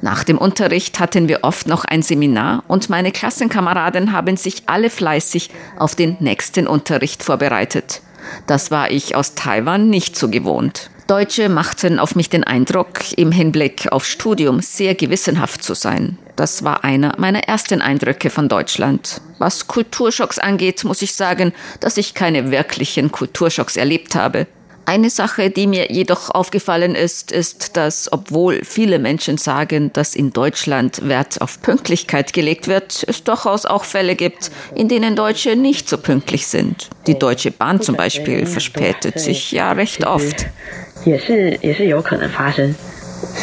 Nach 0.00 0.24
dem 0.24 0.38
Unterricht 0.38 1.00
hatten 1.00 1.28
wir 1.28 1.40
oft 1.42 1.68
noch 1.68 1.84
ein 1.84 2.00
Seminar 2.00 2.64
und 2.66 2.88
meine 2.88 3.12
Klassenkameraden 3.12 4.12
haben 4.12 4.38
sich 4.38 4.62
alle 4.66 4.88
fleißig 4.88 5.50
auf 5.78 5.94
den 5.94 6.16
nächsten 6.20 6.66
Unterricht 6.66 7.22
vorbereitet. 7.22 8.00
Das 8.46 8.70
war 8.70 8.90
ich 8.90 9.14
aus 9.16 9.34
Taiwan 9.34 9.90
nicht 9.90 10.16
so 10.16 10.28
gewohnt. 10.28 10.90
Deutsche 11.08 11.48
machten 11.48 11.98
auf 11.98 12.14
mich 12.16 12.28
den 12.28 12.44
Eindruck, 12.44 13.16
im 13.16 13.32
Hinblick 13.32 13.90
auf 13.90 14.04
Studium 14.04 14.60
sehr 14.60 14.94
gewissenhaft 14.94 15.62
zu 15.62 15.74
sein. 15.74 16.18
Das 16.36 16.64
war 16.64 16.84
einer 16.84 17.14
meiner 17.18 17.44
ersten 17.44 17.80
Eindrücke 17.80 18.28
von 18.28 18.50
Deutschland. 18.50 19.22
Was 19.38 19.66
Kulturschocks 19.66 20.38
angeht, 20.38 20.84
muss 20.84 21.00
ich 21.00 21.14
sagen, 21.14 21.54
dass 21.80 21.96
ich 21.96 22.12
keine 22.12 22.50
wirklichen 22.50 23.10
Kulturschocks 23.10 23.76
erlebt 23.76 24.14
habe. 24.16 24.46
Eine 24.88 25.10
Sache, 25.10 25.50
die 25.50 25.66
mir 25.66 25.92
jedoch 25.92 26.30
aufgefallen 26.30 26.94
ist, 26.94 27.30
ist, 27.30 27.76
dass 27.76 28.10
obwohl 28.10 28.64
viele 28.64 28.98
Menschen 28.98 29.36
sagen, 29.36 29.92
dass 29.92 30.16
in 30.16 30.32
Deutschland 30.32 31.06
Wert 31.06 31.42
auf 31.42 31.60
Pünktlichkeit 31.60 32.32
gelegt 32.32 32.68
wird, 32.68 33.04
es 33.06 33.22
durchaus 33.22 33.66
auch 33.66 33.84
Fälle 33.84 34.16
gibt, 34.16 34.50
in 34.74 34.88
denen 34.88 35.14
Deutsche 35.14 35.56
nicht 35.56 35.90
so 35.90 35.98
pünktlich 35.98 36.46
sind. 36.46 36.88
Die 37.06 37.18
Deutsche 37.18 37.50
Bahn 37.50 37.82
zum 37.82 37.96
Beispiel 37.96 38.46
verspätet 38.46 39.20
sich 39.20 39.52
ja 39.52 39.72
recht 39.72 40.06
oft. 40.06 40.46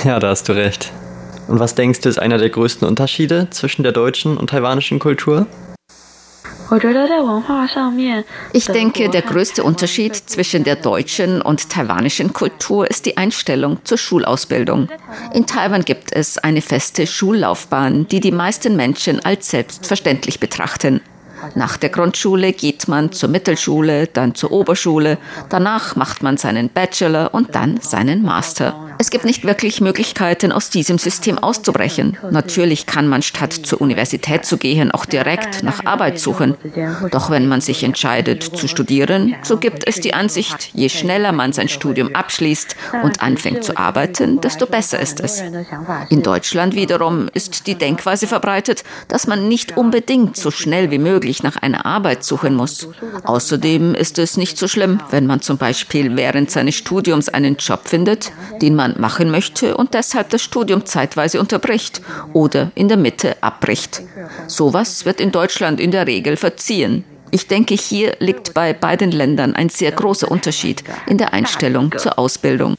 Ja, 0.03 0.19
da 0.19 0.29
hast 0.29 0.49
du 0.49 0.53
recht. 0.53 0.91
Und 1.47 1.59
was 1.59 1.75
denkst 1.75 1.99
du, 1.99 2.09
ist 2.09 2.17
einer 2.17 2.39
der 2.39 2.49
größten 2.49 2.87
Unterschiede 2.87 3.49
zwischen 3.51 3.83
der 3.83 3.91
deutschen 3.91 4.35
und 4.35 4.49
taiwanischen 4.49 4.97
Kultur? 4.97 5.45
Ich 8.53 8.65
denke, 8.65 9.10
der 9.10 9.22
größte 9.22 9.63
Unterschied 9.63 10.15
zwischen 10.15 10.63
der 10.63 10.75
deutschen 10.75 11.41
und 11.41 11.69
taiwanischen 11.69 12.34
Kultur 12.34 12.89
ist 12.89 13.05
die 13.05 13.17
Einstellung 13.17 13.79
zur 13.84 13.98
Schulausbildung. 13.98 14.89
In 15.34 15.45
Taiwan 15.45 15.84
gibt 15.84 16.13
es 16.13 16.38
eine 16.38 16.62
feste 16.62 17.05
Schullaufbahn, 17.05 18.07
die 18.07 18.19
die 18.19 18.31
meisten 18.31 18.75
Menschen 18.75 19.24
als 19.24 19.51
selbstverständlich 19.51 20.39
betrachten. 20.39 21.01
Nach 21.53 21.77
der 21.77 21.89
Grundschule 21.89 22.53
geht 22.53 22.88
man 22.88 23.12
zur 23.12 23.29
Mittelschule, 23.29 24.07
dann 24.07 24.34
zur 24.34 24.51
Oberschule, 24.51 25.17
danach 25.50 25.95
macht 25.95 26.24
man 26.24 26.38
seinen 26.38 26.69
Bachelor 26.69 27.34
und 27.34 27.53
dann 27.53 27.79
seinen 27.81 28.24
Master. 28.24 28.84
Es 28.97 29.09
gibt 29.09 29.25
nicht 29.25 29.43
wirklich 29.45 29.81
Möglichkeiten, 29.81 30.51
aus 30.51 30.69
diesem 30.69 30.97
System 30.97 31.37
auszubrechen. 31.37 32.17
Natürlich 32.31 32.85
kann 32.85 33.07
man 33.07 33.21
statt 33.21 33.53
zur 33.53 33.81
Universität 33.81 34.45
zu 34.45 34.57
gehen 34.57 34.91
auch 34.91 35.05
direkt 35.05 35.63
nach 35.63 35.85
Arbeit 35.85 36.19
suchen. 36.19 36.55
Doch 37.11 37.29
wenn 37.29 37.47
man 37.47 37.61
sich 37.61 37.83
entscheidet 37.83 38.43
zu 38.43 38.67
studieren, 38.67 39.35
so 39.43 39.57
gibt 39.57 39.87
es 39.87 39.99
die 39.99 40.13
Ansicht, 40.13 40.69
je 40.73 40.89
schneller 40.89 41.31
man 41.31 41.53
sein 41.53 41.69
Studium 41.69 42.15
abschließt 42.15 42.75
und 43.03 43.21
anfängt 43.21 43.63
zu 43.63 43.77
arbeiten, 43.77 44.41
desto 44.41 44.65
besser 44.65 44.99
ist 44.99 45.19
es. 45.19 45.43
In 46.09 46.23
Deutschland 46.23 46.75
wiederum 46.75 47.29
ist 47.33 47.67
die 47.67 47.75
Denkweise 47.75 48.27
verbreitet, 48.27 48.83
dass 49.07 49.27
man 49.27 49.47
nicht 49.47 49.77
unbedingt 49.77 50.37
so 50.37 50.51
schnell 50.51 50.91
wie 50.91 50.99
möglich 50.99 51.43
nach 51.43 51.57
einer 51.57 51.85
Arbeit 51.85 52.23
suchen 52.23 52.55
muss. 52.55 52.87
Außerdem 53.23 53.95
ist 53.95 54.20
es 54.20 54.37
nicht 54.37 54.57
so 54.57 54.67
schlimm, 54.67 55.00
wenn 55.11 55.25
man 55.25 55.41
zum 55.41 55.57
Beispiel 55.57 56.15
während 56.15 56.51
seines 56.51 56.75
Studiums 56.75 57.29
einen 57.29 57.57
Job 57.57 57.87
findet, 57.87 58.31
den 58.61 58.75
man 58.75 58.84
man 58.85 59.01
machen 59.01 59.31
möchte 59.31 59.75
und 59.75 59.93
deshalb 59.93 60.29
das 60.29 60.43
Studium 60.43 60.85
zeitweise 60.85 61.39
unterbricht 61.39 62.01
oder 62.33 62.71
in 62.75 62.87
der 62.87 62.98
Mitte 62.98 63.35
abbricht. 63.41 64.01
Sowas 64.48 65.05
wird 65.05 65.19
in 65.19 65.31
Deutschland 65.31 65.79
in 65.79 65.91
der 65.91 66.05
Regel 66.05 66.37
verziehen. 66.37 67.03
Ich 67.31 67.48
denke, 67.48 67.74
hier 67.74 68.15
liegt 68.19 68.53
bei 68.53 68.74
beiden 68.74 69.11
Ländern 69.11 69.55
ein 69.55 69.69
sehr 69.69 69.91
großer 69.91 70.29
Unterschied 70.29 70.83
in 71.07 71.17
der 71.17 71.33
Einstellung 71.33 71.91
zur 71.98 72.19
Ausbildung. 72.19 72.75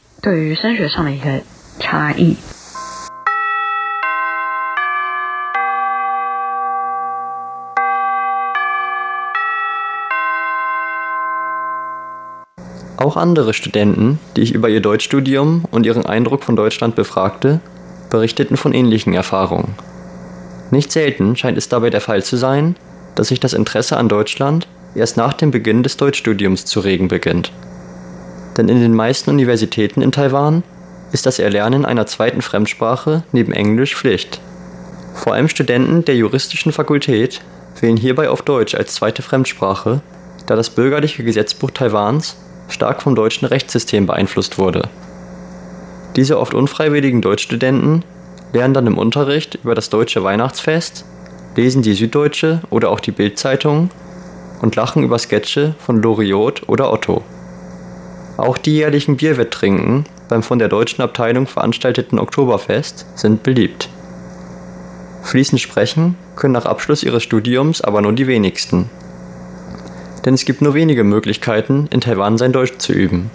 Auch 12.96 13.16
andere 13.16 13.52
Studenten, 13.52 14.18
die 14.36 14.42
ich 14.42 14.52
über 14.52 14.68
ihr 14.68 14.80
Deutschstudium 14.80 15.64
und 15.70 15.84
ihren 15.84 16.06
Eindruck 16.06 16.42
von 16.42 16.56
Deutschland 16.56 16.94
befragte, 16.94 17.60
berichteten 18.08 18.56
von 18.56 18.72
ähnlichen 18.72 19.12
Erfahrungen. 19.12 19.74
Nicht 20.70 20.90
selten 20.90 21.36
scheint 21.36 21.58
es 21.58 21.68
dabei 21.68 21.90
der 21.90 22.00
Fall 22.00 22.22
zu 22.22 22.36
sein, 22.36 22.76
dass 23.14 23.28
sich 23.28 23.40
das 23.40 23.52
Interesse 23.52 23.96
an 23.96 24.08
Deutschland 24.08 24.66
erst 24.94 25.16
nach 25.16 25.34
dem 25.34 25.50
Beginn 25.50 25.82
des 25.82 25.96
Deutschstudiums 25.96 26.64
zu 26.64 26.80
regen 26.80 27.08
beginnt. 27.08 27.52
Denn 28.56 28.68
in 28.68 28.80
den 28.80 28.94
meisten 28.94 29.30
Universitäten 29.30 30.00
in 30.00 30.12
Taiwan 30.12 30.62
ist 31.12 31.26
das 31.26 31.38
Erlernen 31.38 31.84
einer 31.84 32.06
zweiten 32.06 32.40
Fremdsprache 32.40 33.22
neben 33.32 33.52
Englisch 33.52 33.94
Pflicht. 33.94 34.40
Vor 35.14 35.34
allem 35.34 35.48
Studenten 35.48 36.04
der 36.04 36.16
juristischen 36.16 36.72
Fakultät 36.72 37.42
wählen 37.80 37.96
hierbei 37.96 38.30
auf 38.30 38.42
Deutsch 38.42 38.74
als 38.74 38.94
zweite 38.94 39.22
Fremdsprache, 39.22 40.00
da 40.46 40.56
das 40.56 40.70
bürgerliche 40.70 41.24
Gesetzbuch 41.24 41.70
Taiwans 41.70 42.36
stark 42.68 43.02
vom 43.02 43.14
deutschen 43.14 43.46
Rechtssystem 43.46 44.06
beeinflusst 44.06 44.58
wurde. 44.58 44.88
Diese 46.16 46.38
oft 46.38 46.54
unfreiwilligen 46.54 47.22
Deutschstudenten 47.22 48.04
lernen 48.52 48.74
dann 48.74 48.86
im 48.86 48.98
Unterricht 48.98 49.58
über 49.62 49.74
das 49.74 49.90
deutsche 49.90 50.24
Weihnachtsfest, 50.24 51.04
lesen 51.56 51.82
die 51.82 51.94
Süddeutsche 51.94 52.60
oder 52.70 52.90
auch 52.90 53.00
die 53.00 53.10
Bildzeitung 53.10 53.90
und 54.62 54.76
lachen 54.76 55.02
über 55.02 55.18
Sketche 55.18 55.74
von 55.78 56.00
Loriot 56.02 56.68
oder 56.68 56.92
Otto. 56.92 57.22
Auch 58.36 58.58
die 58.58 58.74
jährlichen 58.74 59.16
Bierwetttrinken 59.16 60.04
beim 60.28 60.42
von 60.42 60.58
der 60.58 60.68
deutschen 60.68 61.02
Abteilung 61.02 61.46
veranstalteten 61.46 62.18
Oktoberfest 62.18 63.06
sind 63.14 63.42
beliebt. 63.42 63.88
Fließend 65.22 65.60
sprechen 65.60 66.16
können 66.36 66.52
nach 66.52 66.66
Abschluss 66.66 67.02
ihres 67.02 67.22
Studiums 67.22 67.80
aber 67.80 68.00
nur 68.00 68.12
die 68.12 68.26
wenigsten 68.26 68.90
denn 70.26 70.34
es 70.34 70.44
gibt 70.44 70.60
nur 70.60 70.74
wenige 70.74 71.04
Möglichkeiten, 71.04 71.88
in 71.90 72.00
Taiwan 72.00 72.36
sein 72.36 72.52
Deutsch 72.52 72.78
zu 72.78 72.92
üben. 72.92 73.30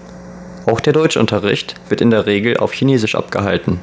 Auch 0.65 0.81
der 0.81 0.93
Deutschunterricht 0.93 1.75
wird 1.89 2.01
in 2.01 2.11
der 2.11 2.25
Regel 2.27 2.57
auf 2.57 2.73
Chinesisch 2.73 3.15
abgehalten. 3.15 3.79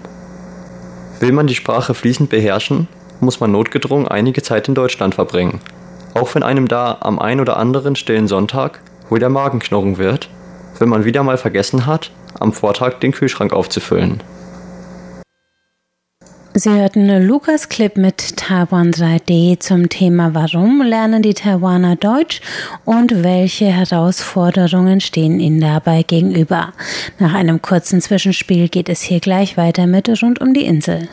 Will 1.19 1.33
man 1.33 1.47
die 1.47 1.55
Sprache 1.55 1.95
fließend 1.95 2.31
beherrschen, 2.31 2.87
muss 3.21 3.41
man 3.41 3.51
notgedrungen 3.51 4.07
einige 4.07 4.43
Zeit 4.43 4.69
in 4.69 4.75
Deutschland 4.75 5.15
verbringen. 5.17 5.61
Auch 6.15 6.35
wenn 6.35 6.43
einem 6.43 6.69
da 6.69 6.99
am 7.01 7.19
ein 7.19 7.41
oder 7.41 7.57
anderen 7.57 7.97
stillen 7.97 8.29
Sonntag 8.29 8.81
wohl 9.09 9.19
der 9.19 9.31
Magen 9.31 9.59
knurren 9.59 9.99
wird, 9.99 10.29
wenn 10.79 10.89
man 10.89 11.05
wieder 11.05 11.23
mal 11.23 11.39
vergessen 11.39 11.87
hat, 11.87 12.13
am 12.39 12.53
Vortag 12.53 13.01
den 13.01 13.13
Kühlschrank 13.13 13.53
aufzufüllen. 13.53 14.23
Sie 16.61 16.71
hörten 16.71 17.07
Lukas 17.25 17.69
Clip 17.69 17.97
mit 17.97 18.37
Taiwan 18.37 18.91
3D 18.91 19.61
zum 19.61 19.89
Thema 19.89 20.35
Warum 20.35 20.83
lernen 20.83 21.23
die 21.23 21.35
Taiwaner 21.35 21.95
Deutsch 21.95 22.41
und 22.85 23.23
welche 23.23 23.67
Herausforderungen 23.67 25.01
stehen 25.01 25.39
ihnen 25.39 25.61
dabei 25.61 26.03
gegenüber. 26.03 26.73
Nach 27.21 27.33
einem 27.33 27.63
kurzen 27.63 28.01
Zwischenspiel 28.01 28.69
geht 28.69 28.89
es 28.89 29.03
hier 29.03 29.21
gleich 29.21 29.57
weiter 29.57 29.87
mit 29.87 30.09
rund 30.21 30.41
um 30.41 30.53
die 30.53 30.65
Insel. 30.65 31.09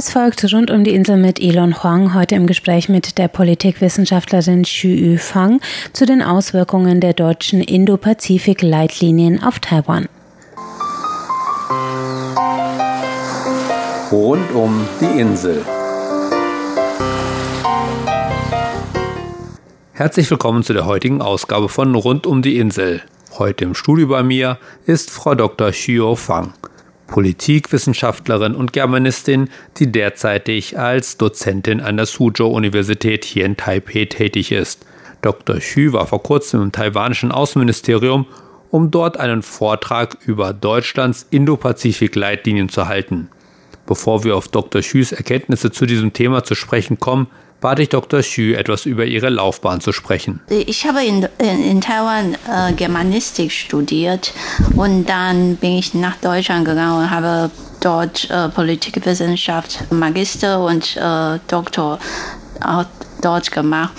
Es 0.00 0.12
folgt 0.12 0.50
rund 0.54 0.70
um 0.70 0.82
die 0.82 0.94
Insel 0.94 1.18
mit 1.18 1.38
Elon 1.38 1.82
Huang, 1.82 2.14
heute 2.14 2.34
im 2.34 2.46
Gespräch 2.46 2.88
mit 2.88 3.18
der 3.18 3.28
Politikwissenschaftlerin 3.28 4.62
Xu 4.62 4.86
Yufang 4.86 5.60
zu 5.92 6.06
den 6.06 6.22
Auswirkungen 6.22 7.02
der 7.02 7.12
deutschen 7.12 7.60
Indo-Pazifik-Leitlinien 7.60 9.42
auf 9.42 9.58
Taiwan. 9.58 10.08
Rund 14.10 14.50
um 14.52 14.88
die 15.02 15.20
Insel. 15.20 15.66
Herzlich 19.92 20.30
willkommen 20.30 20.62
zu 20.62 20.72
der 20.72 20.86
heutigen 20.86 21.20
Ausgabe 21.20 21.68
von 21.68 21.94
Rund 21.94 22.26
um 22.26 22.40
die 22.40 22.56
Insel. 22.56 23.02
Heute 23.36 23.64
im 23.64 23.74
Studio 23.74 24.08
bei 24.08 24.22
mir 24.22 24.56
ist 24.86 25.10
Frau 25.10 25.34
Dr. 25.34 25.72
Xu 25.72 26.14
Fang. 26.14 26.54
Politikwissenschaftlerin 27.10 28.54
und 28.54 28.72
Germanistin, 28.72 29.50
die 29.76 29.90
derzeitig 29.90 30.78
als 30.78 31.18
Dozentin 31.18 31.80
an 31.80 31.96
der 31.96 32.06
Suzhou-Universität 32.06 33.24
hier 33.24 33.44
in 33.44 33.56
Taipei 33.56 34.04
tätig 34.06 34.52
ist. 34.52 34.86
Dr. 35.20 35.56
Xu 35.56 35.92
war 35.92 36.06
vor 36.06 36.22
kurzem 36.22 36.62
im 36.62 36.72
taiwanischen 36.72 37.32
Außenministerium, 37.32 38.26
um 38.70 38.90
dort 38.90 39.18
einen 39.18 39.42
Vortrag 39.42 40.18
über 40.24 40.52
Deutschlands 40.52 41.26
Indo-Pazifik-Leitlinien 41.30 42.68
zu 42.68 42.86
halten. 42.86 43.28
Bevor 43.86 44.22
wir 44.22 44.36
auf 44.36 44.46
Dr. 44.46 44.80
Xus 44.80 45.10
Erkenntnisse 45.10 45.72
zu 45.72 45.86
diesem 45.86 46.12
Thema 46.12 46.44
zu 46.44 46.54
sprechen 46.54 47.00
kommen, 47.00 47.26
bat 47.60 47.78
ich 47.78 47.88
Dr. 47.88 48.20
Xu, 48.20 48.54
etwas 48.54 48.86
über 48.86 49.04
ihre 49.04 49.28
Laufbahn 49.28 49.80
zu 49.80 49.92
sprechen. 49.92 50.40
Ich 50.48 50.86
habe 50.86 51.04
in, 51.04 51.26
in, 51.38 51.62
in 51.62 51.80
Taiwan 51.80 52.34
äh, 52.34 52.72
Germanistik 52.72 53.52
studiert 53.52 54.32
und 54.76 55.06
dann 55.06 55.56
bin 55.56 55.72
ich 55.72 55.94
nach 55.94 56.16
Deutschland 56.16 56.64
gegangen 56.64 57.04
und 57.04 57.10
habe 57.10 57.50
dort 57.80 58.30
äh, 58.30 58.48
Politikwissenschaft, 58.48 59.90
Magister 59.90 60.64
und 60.64 60.96
äh, 60.96 61.38
Doktor 61.48 61.98
auch 62.64 62.84
dort 63.22 63.50
gemacht. 63.50 63.92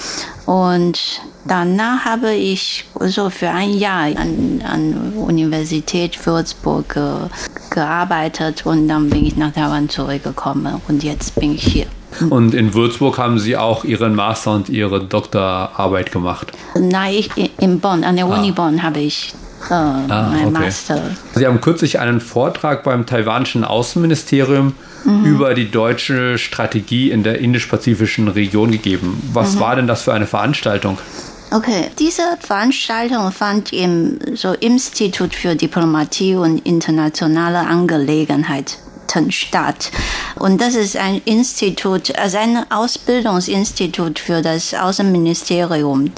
Und 0.45 1.21
danach 1.45 2.06
habe 2.06 2.34
ich 2.34 2.86
so 3.00 3.30
für 3.30 3.50
ein 3.50 3.78
Jahr 3.78 4.06
an, 4.15 4.63
an 4.65 5.13
Universität 5.15 6.26
Würzburg 6.26 6.95
äh, 6.95 7.74
gearbeitet 7.74 8.65
und 8.65 8.88
dann 8.88 9.10
bin 9.10 9.26
ich 9.26 9.38
nach 9.38 9.54
Taiwan 9.54 9.89
zurückgekommen 9.89 10.82
und 10.88 11.04
jetzt 11.04 11.36
bin 11.36 11.56
ich 11.56 11.63
hier. 11.63 11.88
Und 12.30 12.54
in 12.54 12.74
Würzburg 12.74 13.17
haben 13.17 13.39
Sie 13.39 13.58
auch 13.58 13.84
Ihren 13.84 14.15
Master 14.15 14.52
und 14.52 14.69
Ihre 14.69 15.04
Doktorarbeit 15.04 16.12
gemacht? 16.12 16.52
Nein, 16.76 17.13
ich, 17.13 17.30
in 17.60 17.80
Bonn, 17.80 18.04
an 18.04 18.15
der 18.15 18.26
ah. 18.26 18.38
Uni 18.38 18.52
Bonn 18.52 18.84
habe 18.84 19.00
ich 19.00 19.34
äh, 19.69 19.74
ah, 19.74 20.06
mein 20.08 20.47
okay. 20.47 20.65
Master. 20.65 21.02
Sie 21.36 21.45
haben 21.45 21.62
kürzlich 21.62 22.00
einen 22.00 22.19
Vortrag 22.19 22.84
beim 22.84 23.06
taiwanischen 23.06 23.63
Außenministerium 23.63 24.74
mhm. 25.06 25.26
über 25.26 25.54
die 25.54 25.69
deutsche 25.71 26.38
Strategie 26.38 27.12
in 27.12 27.24
der 27.24 27.39
indisch-pazifischen 27.39 28.28
Region 28.28 28.71
gegeben. 28.71 29.21
Was 29.34 29.56
mhm. 29.56 29.60
war 29.60 29.76
denn 29.76 29.88
das 29.88 30.04
für 30.04 30.13
eine 30.13 30.28
Veranstaltung? 30.28 30.97
Okay, 31.54 31.88
diese 32.00 32.24
Veranstaltung 32.39 33.32
fand 33.32 33.74
im 33.74 34.19
so 34.36 34.54
Institut 34.54 35.36
für 35.36 35.56
Diplomatie 35.56 36.36
und 36.36 36.65
internationale 36.65 37.60
Angelegenheit 37.60 38.78
statt. 39.32 39.91
Und 40.36 40.62
das 40.62 40.76
ist 40.76 40.95
ein 40.95 41.21
Institut, 41.26 42.17
also 42.17 42.38
ein 42.38 42.65
Ausbildungsinstitut 42.71 44.19
für 44.19 44.41
das 44.41 44.74
Außenministerium, 44.74 46.12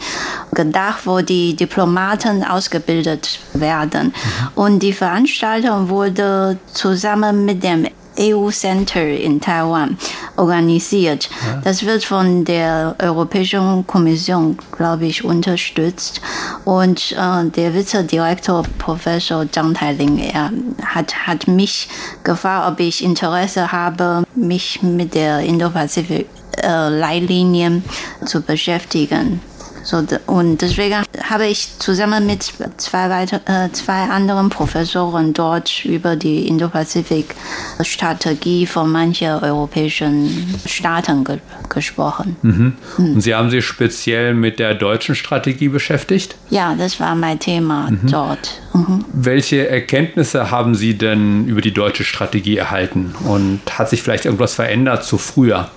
gedacht, 0.53 1.05
wo 1.05 1.21
die 1.21 1.55
Diplomaten 1.55 2.43
ausgebildet 2.43 3.39
werden. 3.53 4.07
Mhm. 4.07 4.47
Und 4.55 4.79
die 4.79 4.93
Veranstaltung 4.93 5.89
wurde 5.89 6.57
zusammen 6.73 7.45
mit 7.45 7.63
dem 7.63 7.87
EU 8.19 8.51
Center 8.51 9.07
in 9.07 9.41
Taiwan 9.41 9.97
organisiert. 10.37 11.29
Ja. 11.45 11.61
Das 11.63 11.85
wird 11.85 12.03
von 12.03 12.43
der 12.45 12.95
Europäischen 12.99 13.85
Kommission, 13.87 14.57
glaube 14.71 15.05
ich, 15.05 15.23
unterstützt. 15.23 16.21
Und 16.65 17.13
äh, 17.13 17.45
der 17.49 17.73
Vizedirektor 17.73 18.63
Professor 18.77 19.49
Zhang 19.51 19.73
Tailing, 19.73 20.19
er 20.19 20.51
hat, 20.83 21.15
hat 21.27 21.47
mich 21.47 21.87
gefragt, 22.23 22.73
ob 22.73 22.79
ich 22.79 23.03
Interesse 23.03 23.71
habe, 23.71 24.23
mich 24.35 24.81
mit 24.81 25.15
der 25.15 25.39
Indo-Pazifik-Leitlinien 25.39 27.83
äh, 28.21 28.25
zu 28.25 28.41
beschäftigen. 28.41 29.39
So, 29.83 30.03
und 30.27 30.61
deswegen 30.61 31.03
habe 31.29 31.45
ich 31.45 31.77
zusammen 31.79 32.25
mit 32.25 32.49
zwei, 32.77 33.09
weiter, 33.09 33.41
äh, 33.45 33.69
zwei 33.73 34.03
anderen 34.03 34.49
Professoren 34.49 35.33
dort 35.33 35.83
über 35.83 36.15
die 36.15 36.47
Indo-Pazifik-Strategie 36.47 38.65
von 38.65 38.89
manchen 38.89 39.43
europäischen 39.43 40.55
Staaten 40.65 41.23
ge 41.23 41.39
gesprochen. 41.69 42.35
Mhm. 42.43 42.73
Mhm. 42.97 43.15
Und 43.15 43.21
Sie 43.21 43.33
haben 43.33 43.49
sich 43.49 43.65
speziell 43.65 44.35
mit 44.35 44.59
der 44.59 44.75
deutschen 44.75 45.15
Strategie 45.15 45.69
beschäftigt? 45.69 46.35
Ja, 46.51 46.75
das 46.75 46.99
war 46.99 47.15
mein 47.15 47.39
Thema 47.39 47.89
mhm. 47.89 48.11
dort. 48.11 48.61
Mhm. 48.73 49.05
Welche 49.11 49.67
Erkenntnisse 49.67 50.51
haben 50.51 50.75
Sie 50.75 50.95
denn 50.97 51.47
über 51.47 51.61
die 51.61 51.73
deutsche 51.73 52.03
Strategie 52.03 52.57
erhalten? 52.57 53.15
Und 53.25 53.61
hat 53.71 53.89
sich 53.89 54.03
vielleicht 54.03 54.25
irgendwas 54.25 54.53
verändert 54.53 55.03
zu 55.03 55.17
früher? 55.17 55.71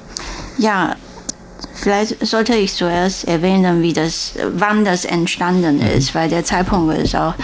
Ja, 0.59 0.97
Vielleicht 1.75 2.27
sollte 2.27 2.55
ich 2.55 2.75
zuerst 2.75 3.29
erwähnen, 3.29 3.83
wie 3.83 3.93
das, 3.93 4.33
wann 4.55 4.85
das 4.85 5.05
entstanden 5.05 5.77
mhm. 5.77 5.87
ist, 5.87 6.15
weil 6.15 6.29
der 6.29 6.45
Zeitpunkt 6.45 6.97
ist 6.99 7.15
auch, 7.15 7.35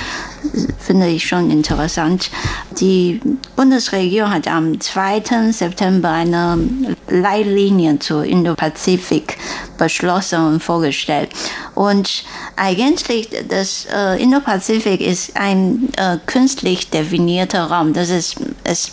finde 0.78 1.06
ich 1.08 1.26
schon 1.26 1.50
interessant. 1.50 2.30
Die 2.80 3.20
Bundesregierung 3.56 4.32
hat 4.32 4.48
am 4.48 4.80
2. 4.80 5.52
September 5.52 6.10
eine 6.10 6.58
Leitlinie 7.08 7.98
zur 8.00 8.24
Indo-Pazifik 8.24 9.36
beschlossen 9.78 10.44
und 10.44 10.62
vorgestellt. 10.62 11.30
Und 11.74 12.24
eigentlich, 12.56 13.28
das 13.48 13.86
äh, 13.94 14.20
Indo-Pazifik 14.20 15.00
ist 15.00 15.36
ein 15.36 15.88
äh, 15.96 16.18
künstlich 16.26 16.90
definierter 16.90 17.64
Raum. 17.64 17.92
Das 17.92 18.10
ist, 18.10 18.36
es, 18.64 18.92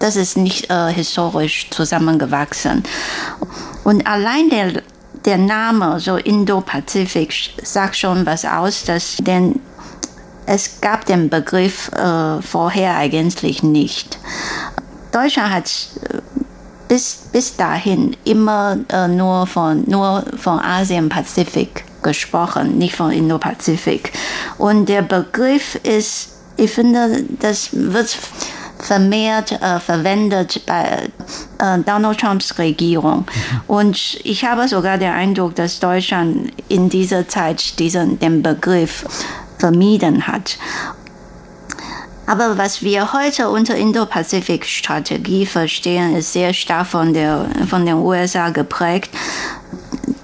das 0.00 0.16
ist 0.16 0.36
nicht 0.36 0.70
äh, 0.70 0.92
historisch 0.92 1.70
zusammengewachsen. 1.70 2.82
Und 3.86 4.04
allein 4.04 4.50
der, 4.50 4.82
der 5.24 5.38
Name, 5.38 6.00
so 6.00 6.16
Indo-Pazifik, 6.16 7.32
sagt 7.62 7.94
schon 7.94 8.26
was 8.26 8.44
aus, 8.44 8.82
dass 8.82 9.18
denn 9.18 9.60
es 10.44 10.80
gab 10.80 11.04
den 11.04 11.28
Begriff 11.28 11.92
äh, 11.92 12.42
vorher 12.42 12.96
eigentlich 12.96 13.62
nicht. 13.62 14.18
Deutschland 15.12 15.52
hat 15.52 15.70
äh, 16.02 16.18
bis, 16.88 17.28
bis 17.30 17.54
dahin 17.54 18.16
immer 18.24 18.76
äh, 18.88 19.06
nur 19.06 19.46
von, 19.46 19.84
nur 19.86 20.24
von 20.36 20.58
Asien-Pazifik 20.58 21.84
gesprochen, 22.02 22.78
nicht 22.78 22.96
von 22.96 23.12
Indo-Pazifik. 23.12 24.12
Und 24.58 24.88
der 24.88 25.02
Begriff 25.02 25.76
ist, 25.84 26.30
ich 26.56 26.72
finde, 26.72 27.24
das 27.38 27.68
wird 27.70 28.18
vermehrt 28.78 29.52
äh, 29.52 29.80
verwendet 29.80 30.64
bei 30.66 31.08
äh, 31.58 31.78
Donald 31.78 32.20
Trumps 32.20 32.58
Regierung. 32.58 33.20
Mhm. 33.20 33.60
Und 33.66 34.18
ich 34.24 34.44
habe 34.44 34.68
sogar 34.68 34.98
den 34.98 35.12
Eindruck, 35.12 35.54
dass 35.54 35.80
Deutschland 35.80 36.52
in 36.68 36.88
dieser 36.88 37.28
Zeit 37.28 37.78
diesen, 37.78 38.18
den 38.18 38.42
Begriff 38.42 39.04
vermieden 39.58 40.26
hat. 40.26 40.58
Aber 42.26 42.58
was 42.58 42.82
wir 42.82 43.12
heute 43.12 43.50
unter 43.50 43.76
Indo-Pazifik-Strategie 43.76 45.46
verstehen, 45.46 46.16
ist 46.16 46.32
sehr 46.32 46.52
stark 46.52 46.88
von, 46.88 47.14
der, 47.14 47.46
von 47.68 47.86
den 47.86 47.94
USA 47.94 48.50
geprägt. 48.50 49.10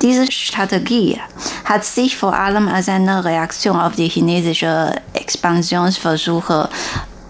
Diese 0.03 0.31
Strategie 0.33 1.21
hat 1.65 1.85
sich 1.85 2.17
vor 2.17 2.35
allem 2.35 2.67
als 2.67 2.89
eine 2.89 3.25
Reaktion 3.25 3.79
auf 3.79 3.95
die 3.95 4.09
chinesische 4.09 4.97
Expansionsversuche 5.13 6.69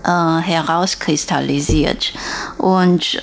äh, 0.05 0.41
herauskristallisiert. 0.41 2.13
Und 2.59 3.23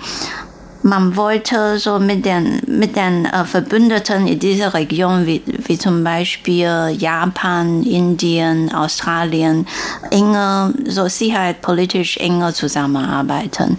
man 0.81 1.15
wollte 1.17 1.77
so 1.77 1.99
mit 1.99 2.25
den, 2.25 2.61
mit 2.65 2.95
den 2.95 3.25
äh, 3.25 3.43
Verbündeten 3.43 4.27
in 4.27 4.39
dieser 4.39 4.73
Region, 4.73 5.25
wie, 5.25 5.41
wie 5.45 5.77
zum 5.77 6.03
Beispiel 6.03 6.95
Japan, 6.97 7.83
Indien, 7.83 8.73
Australien, 8.73 9.67
enger, 10.09 10.73
so 10.85 11.07
sicherheitspolitisch 11.07 12.17
enger 12.17 12.53
zusammenarbeiten. 12.53 13.77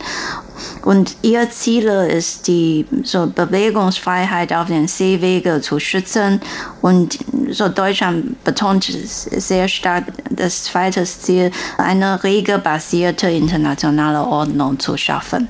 Und 0.83 1.17
ihr 1.23 1.51
Ziel 1.51 1.87
ist, 1.87 2.47
die 2.47 2.87
so 3.03 3.27
Bewegungsfreiheit 3.27 4.53
auf 4.53 4.67
den 4.69 4.89
Seewege 4.89 5.61
zu 5.61 5.79
schützen 5.79 6.41
Und 6.83 7.19
so 7.51 7.69
Deutschland 7.69 8.43
betont 8.45 8.85
sehr 8.85 9.69
stark 9.69 10.05
das 10.31 10.65
zweite 10.65 11.05
Ziel, 11.05 11.51
eine 11.79 12.23
regelbasierte 12.23 13.29
internationale 13.29 14.21
Ordnung 14.21 14.79
zu 14.79 14.97
schaffen. 14.97 15.49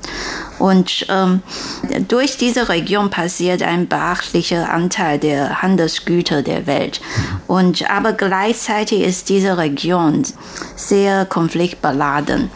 Und 0.60 1.06
ähm, 1.08 1.42
durch 2.06 2.36
diese 2.36 2.68
Region 2.68 3.08
passiert 3.08 3.62
ein 3.62 3.88
beachtlicher 3.88 4.70
Anteil 4.70 5.18
der 5.18 5.62
Handelsgüter 5.62 6.42
der 6.42 6.66
Welt. 6.66 7.00
Und 7.46 7.90
aber 7.90 8.12
gleichzeitig 8.12 9.00
ist 9.00 9.30
diese 9.30 9.56
Region 9.56 10.22
sehr 10.76 11.24
konfliktbeladen. 11.24 12.50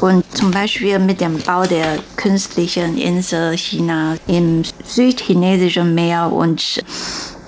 Und 0.00 0.24
zum 0.36 0.50
Beispiel 0.50 0.98
mit 0.98 1.20
dem 1.20 1.38
Bau 1.38 1.62
der 1.64 1.98
künstlichen 2.16 2.98
Insel 2.98 3.56
China 3.56 4.16
im 4.26 4.64
südchinesischen 4.84 5.94
Meer 5.94 6.32
und, 6.32 6.82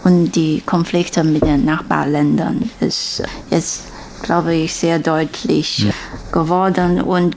und 0.04 0.30
die 0.32 0.62
Konflikte 0.64 1.24
mit 1.24 1.42
den 1.42 1.64
Nachbarländern 1.64 2.70
ist 2.78 3.24
jetzt, 3.50 3.82
glaube 4.22 4.54
ich, 4.54 4.74
sehr 4.74 5.00
deutlich 5.00 5.88
geworden. 6.30 7.00
Und 7.00 7.36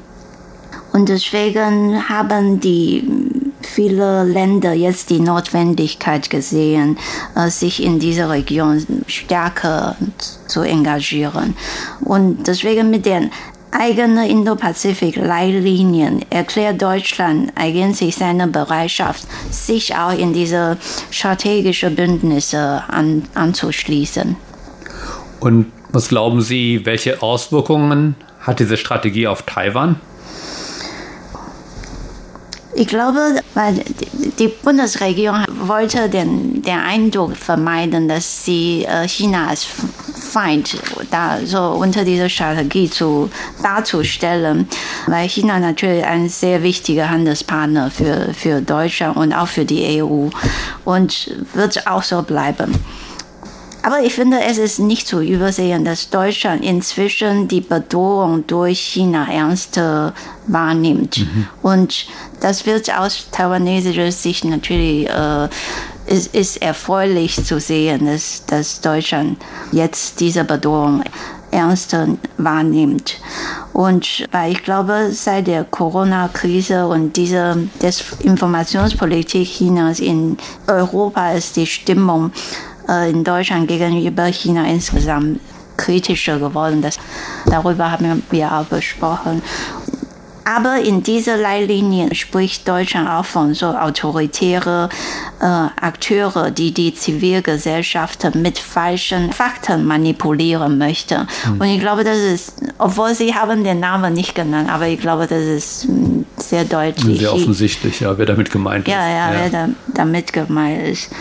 und 0.93 1.09
deswegen 1.09 2.09
haben 2.09 2.59
die 2.59 3.03
viele 3.61 4.23
Länder 4.23 4.73
jetzt 4.73 5.09
die 5.09 5.19
Notwendigkeit 5.19 6.29
gesehen, 6.29 6.97
äh, 7.35 7.49
sich 7.49 7.81
in 7.81 7.99
dieser 7.99 8.29
Region 8.29 8.85
stärker 9.07 9.95
zu 10.47 10.61
engagieren. 10.61 11.55
Und 12.01 12.47
deswegen 12.47 12.89
mit 12.89 13.05
den 13.05 13.31
eigenen 13.71 14.29
Indo-Pazifik-Leitlinien 14.29 16.25
erklärt 16.29 16.81
Deutschland 16.81 17.53
eigentlich 17.55 18.15
seine 18.15 18.47
Bereitschaft, 18.47 19.25
sich 19.49 19.95
auch 19.95 20.17
in 20.17 20.33
diese 20.33 20.77
strategischen 21.09 21.95
Bündnisse 21.95 22.83
an, 22.89 23.23
anzuschließen. 23.33 24.35
Und 25.39 25.67
was 25.93 26.09
glauben 26.09 26.41
Sie, 26.41 26.85
welche 26.85 27.21
Auswirkungen 27.21 28.15
hat 28.41 28.59
diese 28.59 28.75
Strategie 28.75 29.27
auf 29.27 29.43
Taiwan? 29.43 29.99
Ich 32.81 32.87
glaube, 32.87 33.43
weil 33.53 33.85
die 34.39 34.47
Bundesregierung 34.47 35.45
wollte 35.67 36.09
den, 36.09 36.63
den 36.63 36.79
Eindruck 36.79 37.37
vermeiden, 37.37 38.07
dass 38.07 38.43
sie 38.43 38.85
äh, 38.85 39.07
China 39.07 39.49
als 39.49 39.63
Feind 39.63 40.81
da 41.11 41.37
so 41.45 41.59
unter 41.59 42.03
dieser 42.03 42.27
Strategie 42.27 42.89
zu 42.89 43.29
darzustellen, 43.61 44.67
weil 45.05 45.29
China 45.29 45.59
natürlich 45.59 46.03
ein 46.03 46.27
sehr 46.27 46.63
wichtiger 46.63 47.07
Handelspartner 47.07 47.91
für, 47.91 48.33
für 48.33 48.61
Deutschland 48.61 49.15
und 49.15 49.31
auch 49.31 49.47
für 49.47 49.63
die 49.63 50.01
EU 50.01 50.29
und 50.83 51.35
wird 51.53 51.85
auch 51.85 52.01
so 52.01 52.23
bleiben. 52.23 52.73
Aber 53.83 54.01
ich 54.01 54.13
finde, 54.13 54.39
es 54.41 54.57
ist 54.57 54.79
nicht 54.79 55.07
zu 55.07 55.21
übersehen, 55.21 55.85
dass 55.85 56.09
Deutschland 56.09 56.63
inzwischen 56.63 57.47
die 57.47 57.61
Bedrohung 57.61 58.45
durch 58.45 58.79
China 58.79 59.27
ernster 59.31 60.13
wahrnimmt. 60.47 61.19
Mhm. 61.19 61.47
Und 61.61 62.05
das 62.41 62.65
wird 62.65 62.95
aus 62.95 63.27
taiwanesischer 63.31 64.11
Sicht 64.11 64.45
natürlich 64.45 65.09
äh, 65.09 65.49
ist, 66.05 66.35
ist 66.35 66.61
erfreulich 66.61 67.43
zu 67.43 67.59
sehen, 67.59 68.05
dass, 68.05 68.45
dass 68.45 68.81
Deutschland 68.81 69.37
jetzt 69.71 70.19
diese 70.19 70.43
Bedrohung 70.43 71.03
ernster 71.51 72.07
wahrnimmt. 72.37 73.19
Und 73.73 74.27
weil 74.31 74.53
ich 74.53 74.63
glaube, 74.63 75.09
seit 75.11 75.47
der 75.47 75.63
Corona-Krise 75.63 76.87
und 76.87 77.15
dieser 77.17 77.57
Desinformationspolitik 77.81 79.47
Chinas 79.47 79.99
in 79.99 80.37
Europa 80.67 81.31
ist 81.31 81.55
die 81.57 81.67
Stimmung 81.67 82.31
in 83.09 83.23
Deutschland 83.23 83.67
gegenüber 83.67 84.25
China 84.25 84.65
insgesamt 84.65 85.39
kritischer 85.77 86.39
geworden. 86.39 86.81
Das, 86.81 86.97
darüber 87.45 87.91
haben 87.91 88.23
wir 88.29 88.51
auch 88.51 88.65
besprochen. 88.65 89.41
Aber 90.43 90.79
in 90.79 91.03
dieser 91.03 91.37
Leitlinie 91.37 92.13
spricht 92.15 92.67
Deutschland 92.67 93.07
auch 93.07 93.25
von 93.25 93.53
so 93.53 93.67
autoritären 93.67 94.89
äh, 95.39 95.45
Akteure, 95.45 96.49
die 96.49 96.73
die 96.73 96.93
Zivilgesellschaft 96.93 98.35
mit 98.35 98.57
falschen 98.57 99.31
Fakten 99.31 99.85
manipulieren 99.85 100.77
möchten. 100.77 101.27
Mhm. 101.45 101.61
Und 101.61 101.67
ich 101.67 101.79
glaube, 101.79 102.03
das 102.03 102.17
ist, 102.17 102.55
obwohl 102.79 103.13
sie 103.13 103.35
haben 103.35 103.63
den 103.63 103.79
Namen 103.79 104.13
nicht 104.13 104.33
genannt, 104.33 104.69
aber 104.69 104.87
ich 104.87 104.99
glaube, 104.99 105.27
das 105.27 105.43
ist 105.43 105.87
sehr 106.37 106.65
deutlich. 106.65 107.19
Sehr 107.19 107.33
offensichtlich, 107.33 107.99
ja, 107.99 108.17
wer 108.17 108.25
damit 108.25 108.51
gemeint 108.51 108.87
ja, 108.87 108.99
ist. 108.99 109.13
Ja, 109.13 109.33
ja, 109.33 109.39
wer 109.39 109.49
da, 109.49 109.69
damit 109.93 110.33
gemeint 110.33 110.87
ist. 110.87 111.11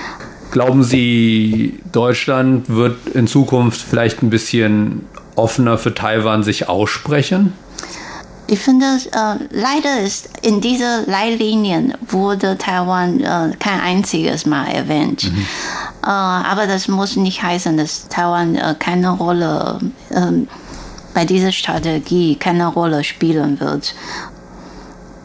Glauben 0.51 0.83
Sie, 0.83 1.81
Deutschland 1.93 2.69
wird 2.69 3.07
in 3.15 3.27
Zukunft 3.27 3.81
vielleicht 3.81 4.23
ein 4.23 4.31
bisschen 4.31 5.07
offener 5.37 5.79
für 5.79 5.95
Taiwan 5.95 6.43
sich 6.43 6.69
aussprechen? 6.69 7.53
Ich 8.49 8.59
finde, 8.59 8.85
äh, 8.85 9.37
leider 9.53 10.01
ist 10.05 10.29
in 10.43 10.61
dieser 10.61 11.07
Leitlinien 11.07 11.95
wurde 12.09 12.59
Taiwan 12.59 13.21
äh, 13.21 13.53
kein 13.61 13.81
einziges 13.81 14.45
Mal 14.45 14.67
erwähnt. 14.67 15.31
Mhm. 15.31 15.47
Äh, 16.03 16.07
aber 16.07 16.67
das 16.67 16.89
muss 16.89 17.15
nicht 17.15 17.45
heißen, 17.45 17.77
dass 17.77 18.09
Taiwan 18.09 18.57
äh, 18.57 18.75
keine 18.77 19.11
Rolle 19.11 19.79
ähm, 20.13 20.49
bei 21.15 21.25
dieser 21.25 21.53
Strategie 21.53 22.35
keine 22.37 22.67
Rolle 22.67 23.05
spielen 23.05 23.61
wird 23.61 23.95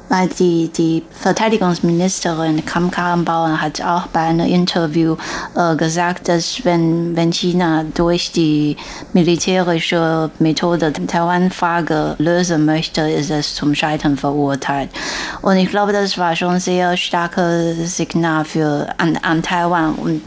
weil 0.09 0.27
die, 0.27 0.69
die 0.69 1.03
Verteidigungsministerin 1.11 2.65
Kam 2.65 2.91
Karrenbauer 2.91 3.61
hat 3.61 3.81
auch 3.81 4.07
bei 4.07 4.21
einem 4.21 4.47
Interview 4.47 5.15
äh, 5.55 5.75
gesagt, 5.75 6.27
dass 6.27 6.63
wenn, 6.63 7.15
wenn 7.15 7.31
China 7.31 7.83
durch 7.93 8.31
die 8.31 8.77
militärische 9.13 10.29
Methode 10.39 10.93
Taiwan-Frage 10.93 12.15
lösen 12.17 12.65
möchte, 12.65 13.01
ist 13.01 13.31
es 13.31 13.55
zum 13.55 13.75
Scheitern 13.75 14.17
verurteilt. 14.17 14.89
Und 15.41 15.57
ich 15.57 15.69
glaube, 15.69 15.91
das 15.91 16.17
war 16.17 16.35
schon 16.35 16.55
ein 16.55 16.59
sehr 16.59 16.97
starkes 16.97 17.97
Signal 17.97 18.45
für, 18.45 18.87
an, 18.97 19.17
an 19.21 19.41
Taiwan 19.41 19.95
und 19.95 20.21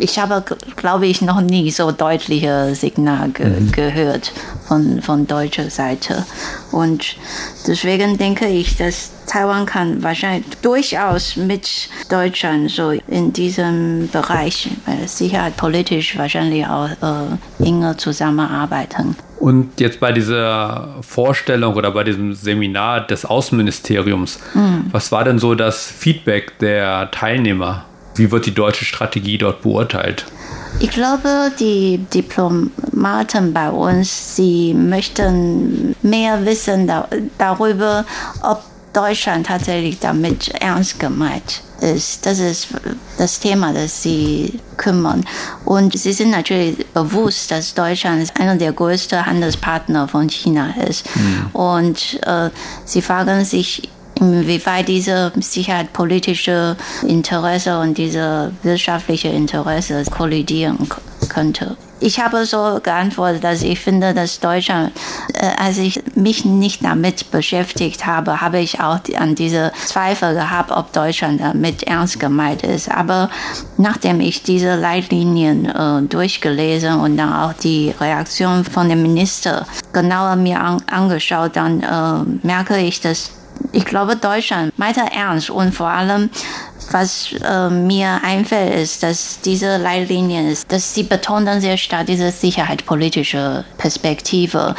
ich 0.00 0.18
habe, 0.18 0.42
glaube 0.76 1.06
ich, 1.06 1.22
noch 1.22 1.40
nie 1.40 1.70
so 1.70 1.92
deutliche 1.92 2.74
Signal 2.74 3.30
ge 3.30 3.46
mhm. 3.46 3.72
gehört 3.72 4.32
von, 4.66 5.02
von 5.02 5.26
deutscher 5.26 5.70
Seite. 5.70 6.24
Und 6.72 7.16
deswegen 7.66 8.16
denke 8.18 8.46
ich, 8.46 8.76
dass 8.76 9.10
Taiwan 9.26 9.66
kann 9.66 10.02
wahrscheinlich 10.02 10.44
durchaus 10.62 11.36
mit 11.36 11.88
Deutschland 12.08 12.70
so 12.70 12.90
in 12.90 13.32
diesem 13.32 14.08
Bereich, 14.10 14.70
weil 14.86 15.06
Sicherheit 15.06 15.56
politisch 15.56 16.16
wahrscheinlich 16.16 16.66
auch 16.66 16.88
äh, 16.88 17.64
enger 17.64 17.96
zusammenarbeiten. 17.96 19.16
Und 19.38 19.80
jetzt 19.80 20.00
bei 20.00 20.12
dieser 20.12 20.96
Vorstellung 21.00 21.74
oder 21.74 21.92
bei 21.92 22.04
diesem 22.04 22.34
Seminar 22.34 23.06
des 23.06 23.24
Außenministeriums, 23.24 24.38
mhm. 24.54 24.86
was 24.90 25.12
war 25.12 25.24
denn 25.24 25.38
so 25.38 25.54
das 25.54 25.86
Feedback 25.86 26.58
der 26.58 27.10
Teilnehmer? 27.10 27.84
Wie 28.20 28.30
wird 28.30 28.44
die 28.44 28.52
deutsche 28.52 28.84
Strategie 28.84 29.38
dort 29.38 29.62
beurteilt? 29.62 30.26
Ich 30.78 30.90
glaube, 30.90 31.50
die 31.58 32.04
Diplomaten 32.12 33.54
bei 33.54 33.70
uns, 33.70 34.36
sie 34.36 34.74
möchten 34.74 35.96
mehr 36.02 36.44
wissen 36.44 36.86
da, 36.86 37.08
darüber, 37.38 38.04
ob 38.42 38.62
Deutschland 38.92 39.46
tatsächlich 39.46 40.00
damit 40.00 40.48
ernst 40.48 41.00
gemeint 41.00 41.62
ist. 41.80 42.26
Das 42.26 42.40
ist 42.40 42.68
das 43.16 43.40
Thema, 43.40 43.72
das 43.72 44.02
sie 44.02 44.60
kümmern. 44.76 45.24
Und 45.64 45.98
sie 45.98 46.12
sind 46.12 46.30
natürlich 46.30 46.76
bewusst, 46.92 47.50
dass 47.50 47.72
Deutschland 47.72 48.30
einer 48.38 48.56
der 48.56 48.74
größten 48.74 49.24
Handelspartner 49.24 50.08
von 50.08 50.28
China 50.28 50.74
ist. 50.86 51.06
Mhm. 51.16 51.46
Und 51.54 52.20
äh, 52.26 52.50
sie 52.84 53.00
fragen 53.00 53.46
sich 53.46 53.88
inwieweit 54.20 54.88
diese 54.88 55.32
sicherheitspolitische 55.36 56.76
Interesse 57.06 57.78
und 57.80 57.98
diese 57.98 58.52
wirtschaftliche 58.62 59.28
Interesse 59.28 60.04
kollidieren 60.10 60.88
könnte. 61.28 61.76
Ich 62.02 62.18
habe 62.18 62.46
so 62.46 62.80
geantwortet, 62.82 63.44
dass 63.44 63.62
ich 63.62 63.78
finde, 63.78 64.14
dass 64.14 64.40
Deutschland, 64.40 64.92
äh, 65.34 65.50
als 65.58 65.76
ich 65.76 66.02
mich 66.14 66.46
nicht 66.46 66.82
damit 66.82 67.30
beschäftigt 67.30 68.06
habe, 68.06 68.40
habe 68.40 68.58
ich 68.58 68.80
auch 68.80 69.00
an 69.18 69.34
diese 69.34 69.70
Zweifel 69.84 70.32
gehabt, 70.32 70.70
ob 70.70 70.94
Deutschland 70.94 71.42
damit 71.42 71.82
ernst 71.82 72.18
gemeint 72.18 72.62
ist. 72.62 72.90
Aber 72.90 73.28
nachdem 73.76 74.20
ich 74.20 74.42
diese 74.42 74.76
Leitlinien 74.76 75.66
äh, 75.66 76.02
durchgelesen 76.02 77.00
und 77.00 77.18
dann 77.18 77.34
auch 77.34 77.52
die 77.52 77.94
Reaktion 78.00 78.64
von 78.64 78.88
dem 78.88 79.02
Minister 79.02 79.66
genauer 79.92 80.36
mir 80.36 80.58
an, 80.58 80.82
angeschaut, 80.90 81.54
dann 81.54 81.82
äh, 81.82 82.46
merke 82.46 82.78
ich, 82.78 83.02
dass 83.02 83.30
ich 83.72 83.84
glaube, 83.84 84.16
Deutschland 84.16 84.76
meint 84.78 84.96
ernst 84.96 85.50
und 85.50 85.74
vor 85.74 85.88
allem, 85.88 86.30
was 86.90 87.34
äh, 87.44 87.70
mir 87.70 88.20
einfällt, 88.24 88.74
ist, 88.74 89.02
dass 89.02 89.40
diese 89.40 89.76
Leitlinien, 89.76 90.56
dass 90.68 90.94
sie 90.94 91.04
betonen 91.04 91.60
sehr 91.60 91.76
stark 91.76 92.06
diese 92.06 92.30
sicherheitspolitische 92.30 93.64
Perspektive, 93.78 94.74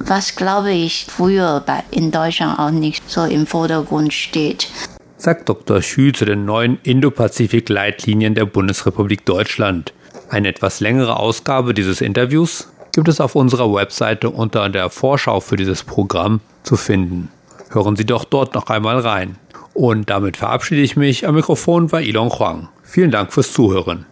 was 0.00 0.36
glaube 0.36 0.72
ich 0.72 1.06
früher 1.08 1.62
bei, 1.64 1.82
in 1.90 2.10
Deutschland 2.10 2.58
auch 2.58 2.70
nicht 2.70 3.08
so 3.10 3.24
im 3.24 3.46
Vordergrund 3.46 4.12
steht. 4.12 4.68
Sagt 5.16 5.48
Dr. 5.48 5.82
Schü 5.82 6.12
zu 6.12 6.24
den 6.24 6.44
neuen 6.44 6.78
Indo-Pazifik-Leitlinien 6.82 8.34
der 8.34 8.44
Bundesrepublik 8.44 9.24
Deutschland. 9.24 9.92
Eine 10.30 10.48
etwas 10.48 10.80
längere 10.80 11.18
Ausgabe 11.18 11.74
dieses 11.74 12.00
Interviews 12.00 12.68
gibt 12.92 13.08
es 13.08 13.20
auf 13.20 13.34
unserer 13.34 13.72
Webseite 13.72 14.30
unter 14.30 14.68
der 14.68 14.90
Vorschau 14.90 15.40
für 15.40 15.56
dieses 15.56 15.82
Programm 15.82 16.40
zu 16.62 16.76
finden. 16.76 17.30
Hören 17.70 17.96
Sie 17.96 18.06
doch 18.06 18.24
dort 18.24 18.54
noch 18.54 18.68
einmal 18.68 18.98
rein. 19.00 19.36
Und 19.74 20.10
damit 20.10 20.36
verabschiede 20.36 20.80
ich 20.80 20.96
mich. 20.96 21.26
Am 21.26 21.34
Mikrofon 21.34 21.92
war 21.92 22.00
Ilon 22.00 22.30
Huang. 22.30 22.68
Vielen 22.82 23.10
Dank 23.10 23.32
fürs 23.32 23.52
Zuhören. 23.52 24.06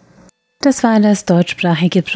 Das 0.60 0.82
war 0.82 1.00
das 1.00 1.24
deutschsprachige 1.24 2.02